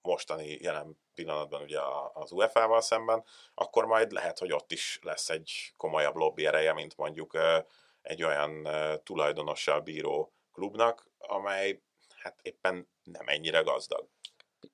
[0.01, 1.79] mostani jelen pillanatban ugye
[2.13, 3.23] az UEFA-val szemben,
[3.53, 7.37] akkor majd lehet, hogy ott is lesz egy komolyabb lobby ereje, mint mondjuk
[8.01, 8.67] egy olyan
[9.03, 11.81] tulajdonossal bíró klubnak, amely
[12.17, 14.07] hát éppen nem ennyire gazdag.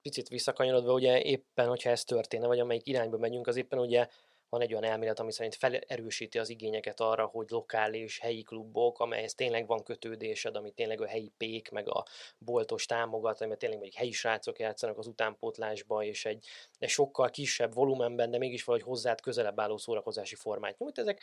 [0.02, 4.08] Picit visszakanyarodva, ugye éppen, hogyha ez történne, vagy amelyik irányba megyünk, az éppen ugye
[4.52, 9.36] van egy olyan elmélet, ami szerint felerősíti az igényeket arra, hogy lokális, helyi klubok, amelyhez
[9.36, 12.06] tényleg van kötődésed, ami tényleg a helyi pék, meg a
[12.38, 16.46] boltos támogat, mert tényleg mondjuk helyi srácok játszanak az utánpótlásba, és egy,
[16.80, 20.98] egy sokkal kisebb volumenben, de mégis valahogy hozzád közelebb álló szórakozási formát nyújt.
[20.98, 21.22] Ezek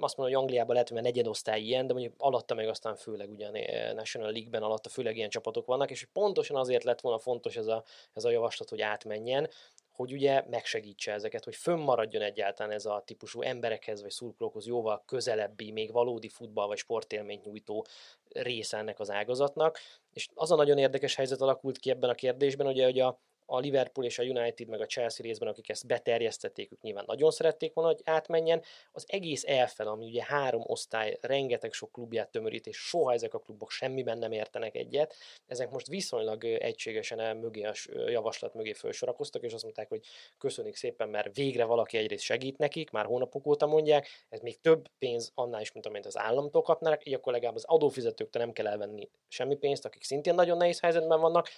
[0.00, 3.54] azt mondom, hogy Angliában lehet, hogy negyedosztály ilyen, de mondjuk alatta meg aztán főleg ugyan
[3.54, 7.66] eh, National League-ben alatta főleg ilyen csapatok vannak, és pontosan azért lett volna fontos ez
[7.66, 9.50] a, ez a javaslat, hogy átmenjen,
[9.98, 15.70] hogy ugye megsegítse ezeket, hogy fönnmaradjon egyáltalán ez a típusú emberekhez vagy szurkolókhoz jóval közelebbi,
[15.70, 17.86] még valódi futball vagy sportélményt nyújtó
[18.28, 19.78] része ennek az ágazatnak.
[20.12, 23.20] És az a nagyon érdekes helyzet alakult ki ebben a kérdésben, ugye, hogy a,
[23.50, 27.30] a Liverpool és a United, meg a Chelsea részben, akik ezt beterjesztették, ők nyilván nagyon
[27.30, 28.62] szerették volna, hogy átmenjen.
[28.92, 33.38] Az egész elfel, ami ugye három osztály, rengeteg sok klubját tömörít, és soha ezek a
[33.38, 35.14] klubok semmiben nem értenek egyet,
[35.46, 37.72] ezek most viszonylag egységesen el mögé a
[38.06, 40.04] javaslat mögé felsorakoztak, és azt mondták, hogy
[40.38, 44.88] köszönik szépen, mert végre valaki egyrészt segít nekik, már hónapok óta mondják, ez még több
[44.98, 48.66] pénz annál is, mint amit az államtól kapnának, így akkor legalább az adófizetőktől nem kell
[48.66, 51.48] elvenni semmi pénzt, akik szintén nagyon nehéz helyzetben vannak,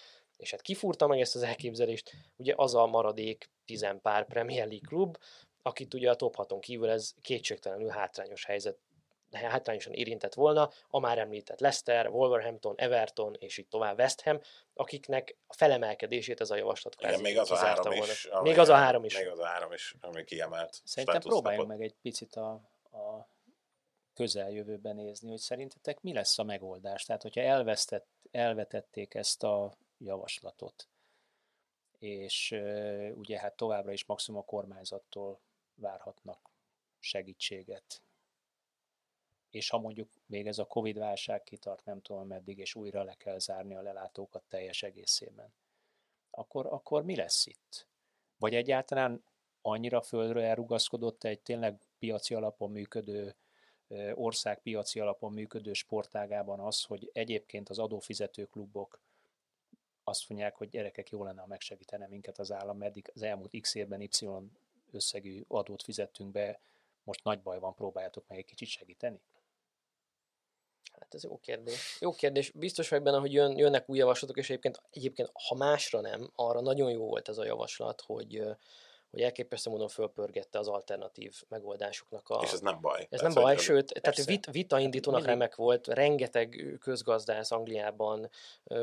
[0.41, 5.17] és hát kifúrta meg ezt az elképzelést, ugye az a maradék tizenpár Premier League klub,
[5.63, 8.79] akit ugye a top 6 kívül ez kétségtelenül hátrányos helyzet
[9.33, 14.41] hátrányosan érintett volna, a már említett Leicester, Wolverhampton, Everton és így tovább West Ham,
[14.75, 18.13] akiknek a felemelkedését ez a javaslat Igen, még az a három volna.
[18.13, 18.29] is.
[18.43, 19.19] Még az a három is.
[19.19, 20.81] Még az a három is, ami kiemelt.
[20.85, 22.51] Szerintem próbáljunk meg egy picit a,
[22.83, 23.29] a
[24.15, 27.05] közeljövőben nézni, hogy szerintetek mi lesz a megoldás.
[27.05, 30.89] Tehát, hogyha elvesztett, elvetették ezt a javaslatot.
[31.99, 32.51] És
[33.15, 35.41] ugye hát továbbra is maximum a kormányzattól
[35.75, 36.51] várhatnak
[36.99, 38.03] segítséget.
[39.51, 43.15] És ha mondjuk még ez a Covid válság kitart nem tudom meddig, és újra le
[43.15, 45.53] kell zárni a lelátókat teljes egészében,
[46.31, 47.87] akkor, akkor mi lesz itt?
[48.39, 49.25] Vagy egyáltalán
[49.63, 53.35] annyira földre elrugaszkodott egy tényleg piaci alapon működő
[54.15, 59.01] ország piaci alapon működő sportágában az, hogy egyébként az adófizető klubok
[60.11, 63.75] azt mondják, hogy gyerekek, jó lenne, ha megsegítene minket az állam, meddig az elmúlt x
[63.75, 64.09] évben Y
[64.93, 66.61] összegű adót fizettünk be,
[67.05, 69.21] most nagy baj van, próbáljátok meg egy kicsit segíteni?
[70.93, 71.99] Hát ez jó kérdés.
[72.01, 72.51] Jó kérdés.
[72.51, 76.61] Biztos vagy benne, hogy jön, jönnek új javaslatok, és egyébként, egyébként, ha másra nem, arra
[76.61, 78.43] nagyon jó volt ez a javaslat, hogy
[79.11, 82.41] hogy elképesztő módon fölpörgette az alternatív megoldásoknak a...
[82.43, 83.07] És ez nem baj.
[83.11, 84.25] Ez nem baj, sőt, persze.
[84.25, 88.31] tehát vit, indítónak remek volt, rengeteg közgazdász Angliában,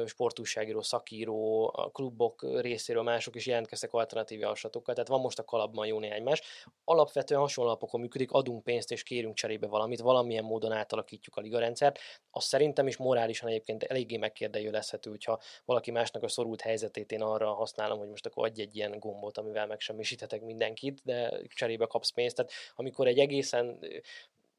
[0.06, 5.88] sportúságíró, szakíró, a klubok részéről mások is jelentkeztek alternatív javaslatokkal, tehát van most a kalapban
[5.88, 6.42] jó néhány más.
[6.84, 12.00] Alapvetően hasonló alapokon működik, adunk pénzt és kérünk cserébe valamit, valamilyen módon átalakítjuk a ligarendszert.
[12.32, 17.54] Az szerintem is morálisan egyébként eléggé megkérdőjelezhető, hogyha valaki másnak a szorult helyzetét én arra
[17.54, 22.10] használom, hogy most akkor adj egy ilyen gombot, amivel megsemmisít erősíthetek mindenkit, de cserébe kapsz
[22.10, 22.36] pénzt.
[22.36, 23.80] Tehát amikor egy egészen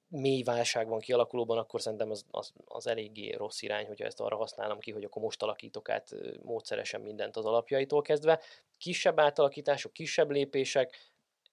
[0.08, 4.36] mély válság van kialakulóban, akkor szerintem az, az, az eléggé rossz irány, hogyha ezt arra
[4.36, 8.40] használom ki, hogy akkor most alakítok át módszeresen mindent az alapjaitól kezdve.
[8.78, 10.96] Kisebb átalakítások, kisebb lépések,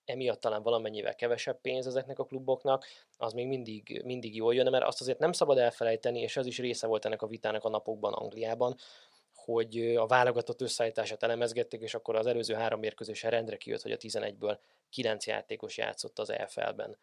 [0.06, 2.86] emiatt talán valamennyivel kevesebb pénz ezeknek a kluboknak,
[3.18, 6.58] az még mindig, mindig jól jön, mert azt azért nem szabad elfelejteni, és ez is
[6.58, 8.76] része volt ennek a vitának a napokban Angliában,
[9.46, 13.98] hogy a válogatott összeállítását elemezgették, és akkor az előző három mérkőzésen rendre kijött, hogy a
[13.98, 14.58] 11-ből
[14.90, 16.98] 9 játékos játszott az EFL-ben,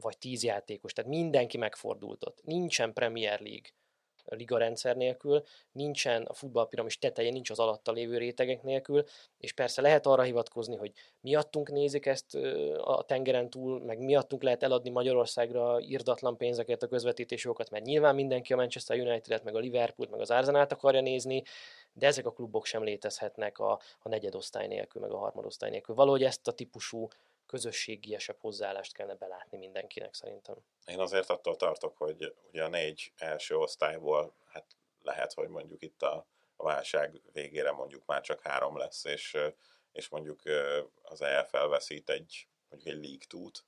[0.00, 2.44] vagy 10 játékos, tehát mindenki megfordult ott.
[2.44, 3.70] Nincsen Premier League
[4.34, 9.04] liga rendszer nélkül, nincsen a futballpiramis tetején, nincs az alatta lévő rétegek nélkül,
[9.38, 12.34] és persze lehet arra hivatkozni, hogy miattunk nézik ezt
[12.84, 18.52] a tengeren túl, meg miattunk lehet eladni Magyarországra írdatlan pénzeket a közvetítésokat, mert nyilván mindenki
[18.52, 21.42] a Manchester United-et, meg a Liverpool meg az Arsenal-t akarja nézni,
[21.92, 25.94] de ezek a klubok sem létezhetnek a, a negyedosztály nélkül, meg a harmadosztály nélkül.
[25.94, 27.08] Valahogy ezt a típusú
[27.48, 30.56] közösségiesebb hozzáállást kellene belátni mindenkinek szerintem.
[30.86, 36.02] Én azért attól tartok, hogy ugye a négy első osztályból, hát lehet, hogy mondjuk itt
[36.02, 36.26] a,
[36.56, 39.36] a válság végére mondjuk már csak három lesz, és,
[39.92, 40.42] és mondjuk
[41.02, 43.64] az EFL veszít egy, mondjuk egy League tút,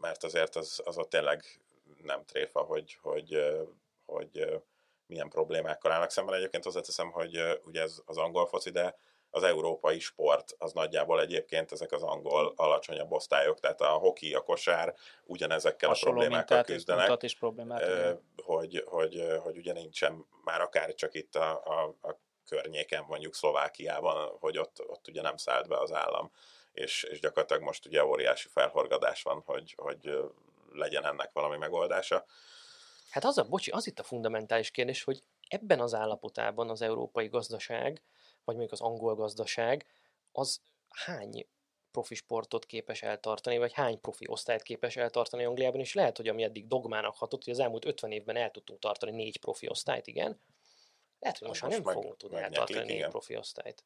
[0.00, 1.60] mert azért az, az ott tényleg
[2.02, 3.56] nem tréfa, hogy, hogy,
[4.06, 4.62] hogy
[5.06, 6.34] milyen problémákkal állnak szemben.
[6.34, 8.98] Egyébként hozzáteszem, hogy ugye ez az angol foci, de
[9.30, 14.40] az európai sport az nagyjából egyébként ezek az angol alacsonyabb osztályok, tehát a hoki, a
[14.40, 17.84] kosár ugyanezekkel Hasonló a problémákkal küzdenek, és problémát,
[18.42, 22.18] hogy, hogy, hogy ugye nincsen már akár csak itt a, a, a
[22.48, 26.30] környéken, mondjuk Szlovákiában, hogy ott, ott ugye nem szállt be az állam,
[26.72, 30.18] és, és gyakorlatilag most ugye óriási felhorgadás van, hogy, hogy
[30.72, 32.24] legyen ennek valami megoldása.
[33.10, 37.28] Hát az a, bocsi, az itt a fundamentális kérdés, hogy ebben az állapotában az európai
[37.28, 38.02] gazdaság
[38.46, 39.86] vagy mondjuk az angol gazdaság,
[40.32, 41.46] az hány
[41.90, 46.42] profi sportot képes eltartani, vagy hány profi osztályt képes eltartani Angliában, és lehet, hogy ami
[46.42, 50.40] eddig dogmának hatott, hogy az elmúlt 50 évben el tudtunk tartani négy profi osztályt, igen,
[51.18, 53.10] lehet, hogy most, most nem meg, fogunk tudni eltartani négy igen.
[53.10, 53.84] profi osztályt.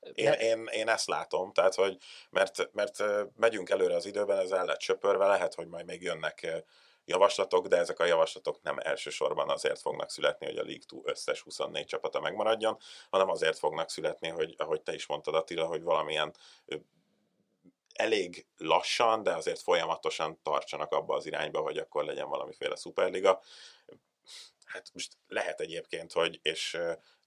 [0.00, 0.34] Igen.
[0.34, 1.98] Én, én, én ezt látom, tehát, hogy
[2.30, 3.02] mert, mert
[3.36, 6.64] megyünk előre az időben, ez el lett söpörve, lehet, hogy majd még jönnek
[7.08, 11.40] javaslatok, de ezek a javaslatok nem elsősorban azért fognak születni, hogy a League 2 összes
[11.40, 12.78] 24 csapata megmaradjon,
[13.10, 16.34] hanem azért fognak születni, hogy ahogy te is mondtad Attila, hogy valamilyen
[17.92, 23.42] elég lassan, de azért folyamatosan tartsanak abba az irányba, hogy akkor legyen valamiféle szuperliga.
[24.64, 26.78] Hát most lehet egyébként, hogy, és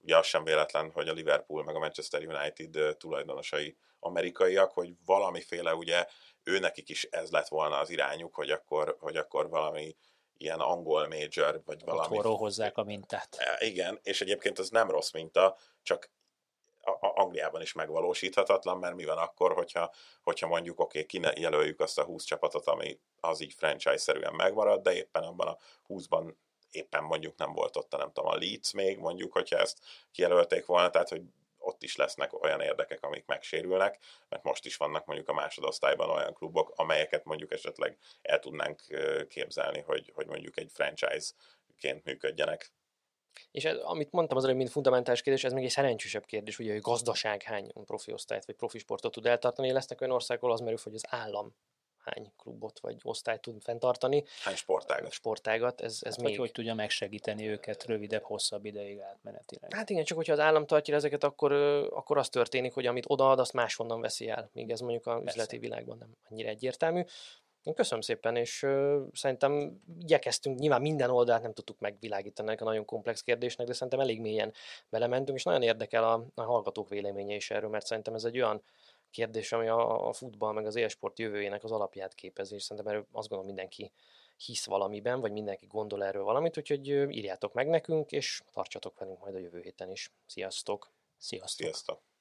[0.02, 5.74] ugye az sem véletlen, hogy a Liverpool meg a Manchester United tulajdonosai amerikaiak, hogy valamiféle
[5.74, 6.06] ugye
[6.44, 9.96] ő nekik is ez lett volna az irányuk, hogy akkor, hogy akkor valami
[10.36, 12.06] ilyen angol major, vagy valami...
[12.06, 13.36] Otthonról hozzák a mintát.
[13.38, 16.10] E, igen, és egyébként ez nem rossz minta, csak
[16.84, 21.98] a Angliában is megvalósíthatatlan, mert mi van akkor, hogyha, hogyha mondjuk oké, okay, kijelöljük azt
[21.98, 26.34] a 20 csapatot, ami az így franchise-szerűen megmarad, de éppen abban a 20-ban
[26.70, 29.78] éppen mondjuk nem volt ott, nem tudom, a Leeds még, mondjuk, hogyha ezt
[30.12, 31.22] kijelölték volna, tehát hogy
[31.82, 36.72] is lesznek olyan érdekek, amik megsérülnek, mert most is vannak mondjuk a másodosztályban olyan klubok,
[36.76, 38.80] amelyeket mondjuk esetleg el tudnánk
[39.28, 42.72] képzelni, hogy, hogy mondjuk egy franchise-ként működjenek.
[43.50, 46.72] És ez, amit mondtam az előbb, mint fundamentális kérdés, ez még egy szerencsésebb kérdés, ugye,
[46.72, 49.72] hogy gazdaság hány profi osztályt vagy profi sportot tud eltartani.
[49.72, 51.54] Lesznek olyan országok, az merül, hogy az állam
[52.04, 54.24] hány klubot vagy osztályt tud fenntartani.
[54.42, 55.12] Hány sportágat.
[55.12, 56.30] Sportágat, ez, ez hát, még...
[56.30, 59.74] Hogy, hogy tudja megsegíteni őket rövidebb, hosszabb ideig átmenetileg.
[59.74, 61.52] Hát igen, csak hogyha az állam tartja ezeket, akkor,
[61.92, 64.50] akkor az történik, hogy amit odaad, azt máshonnan veszi el.
[64.52, 65.28] Míg ez mondjuk a Persze.
[65.28, 67.02] üzleti világban nem annyira egyértelmű.
[67.62, 72.64] Én köszönöm szépen, és uh, szerintem igyekeztünk, nyilván minden oldalt nem tudtuk megvilágítani ennek a
[72.64, 74.52] nagyon komplex kérdésnek, de szerintem elég mélyen
[74.88, 78.62] belementünk, és nagyon érdekel a, a hallgatók véleménye is erről, mert szerintem ez egy olyan
[79.12, 83.06] kérdés, ami a, a futball meg az élsport jövőjének az alapját képezi, és szerintem erről
[83.12, 83.92] azt gondolom mindenki
[84.36, 89.34] hisz valamiben, vagy mindenki gondol erről valamit, úgyhogy írjátok meg nekünk, és tartsatok velünk majd
[89.34, 90.12] a jövő héten is.
[90.26, 90.90] Sziasztok!
[91.18, 91.66] Sziasztok!
[91.66, 92.11] Sziasztok.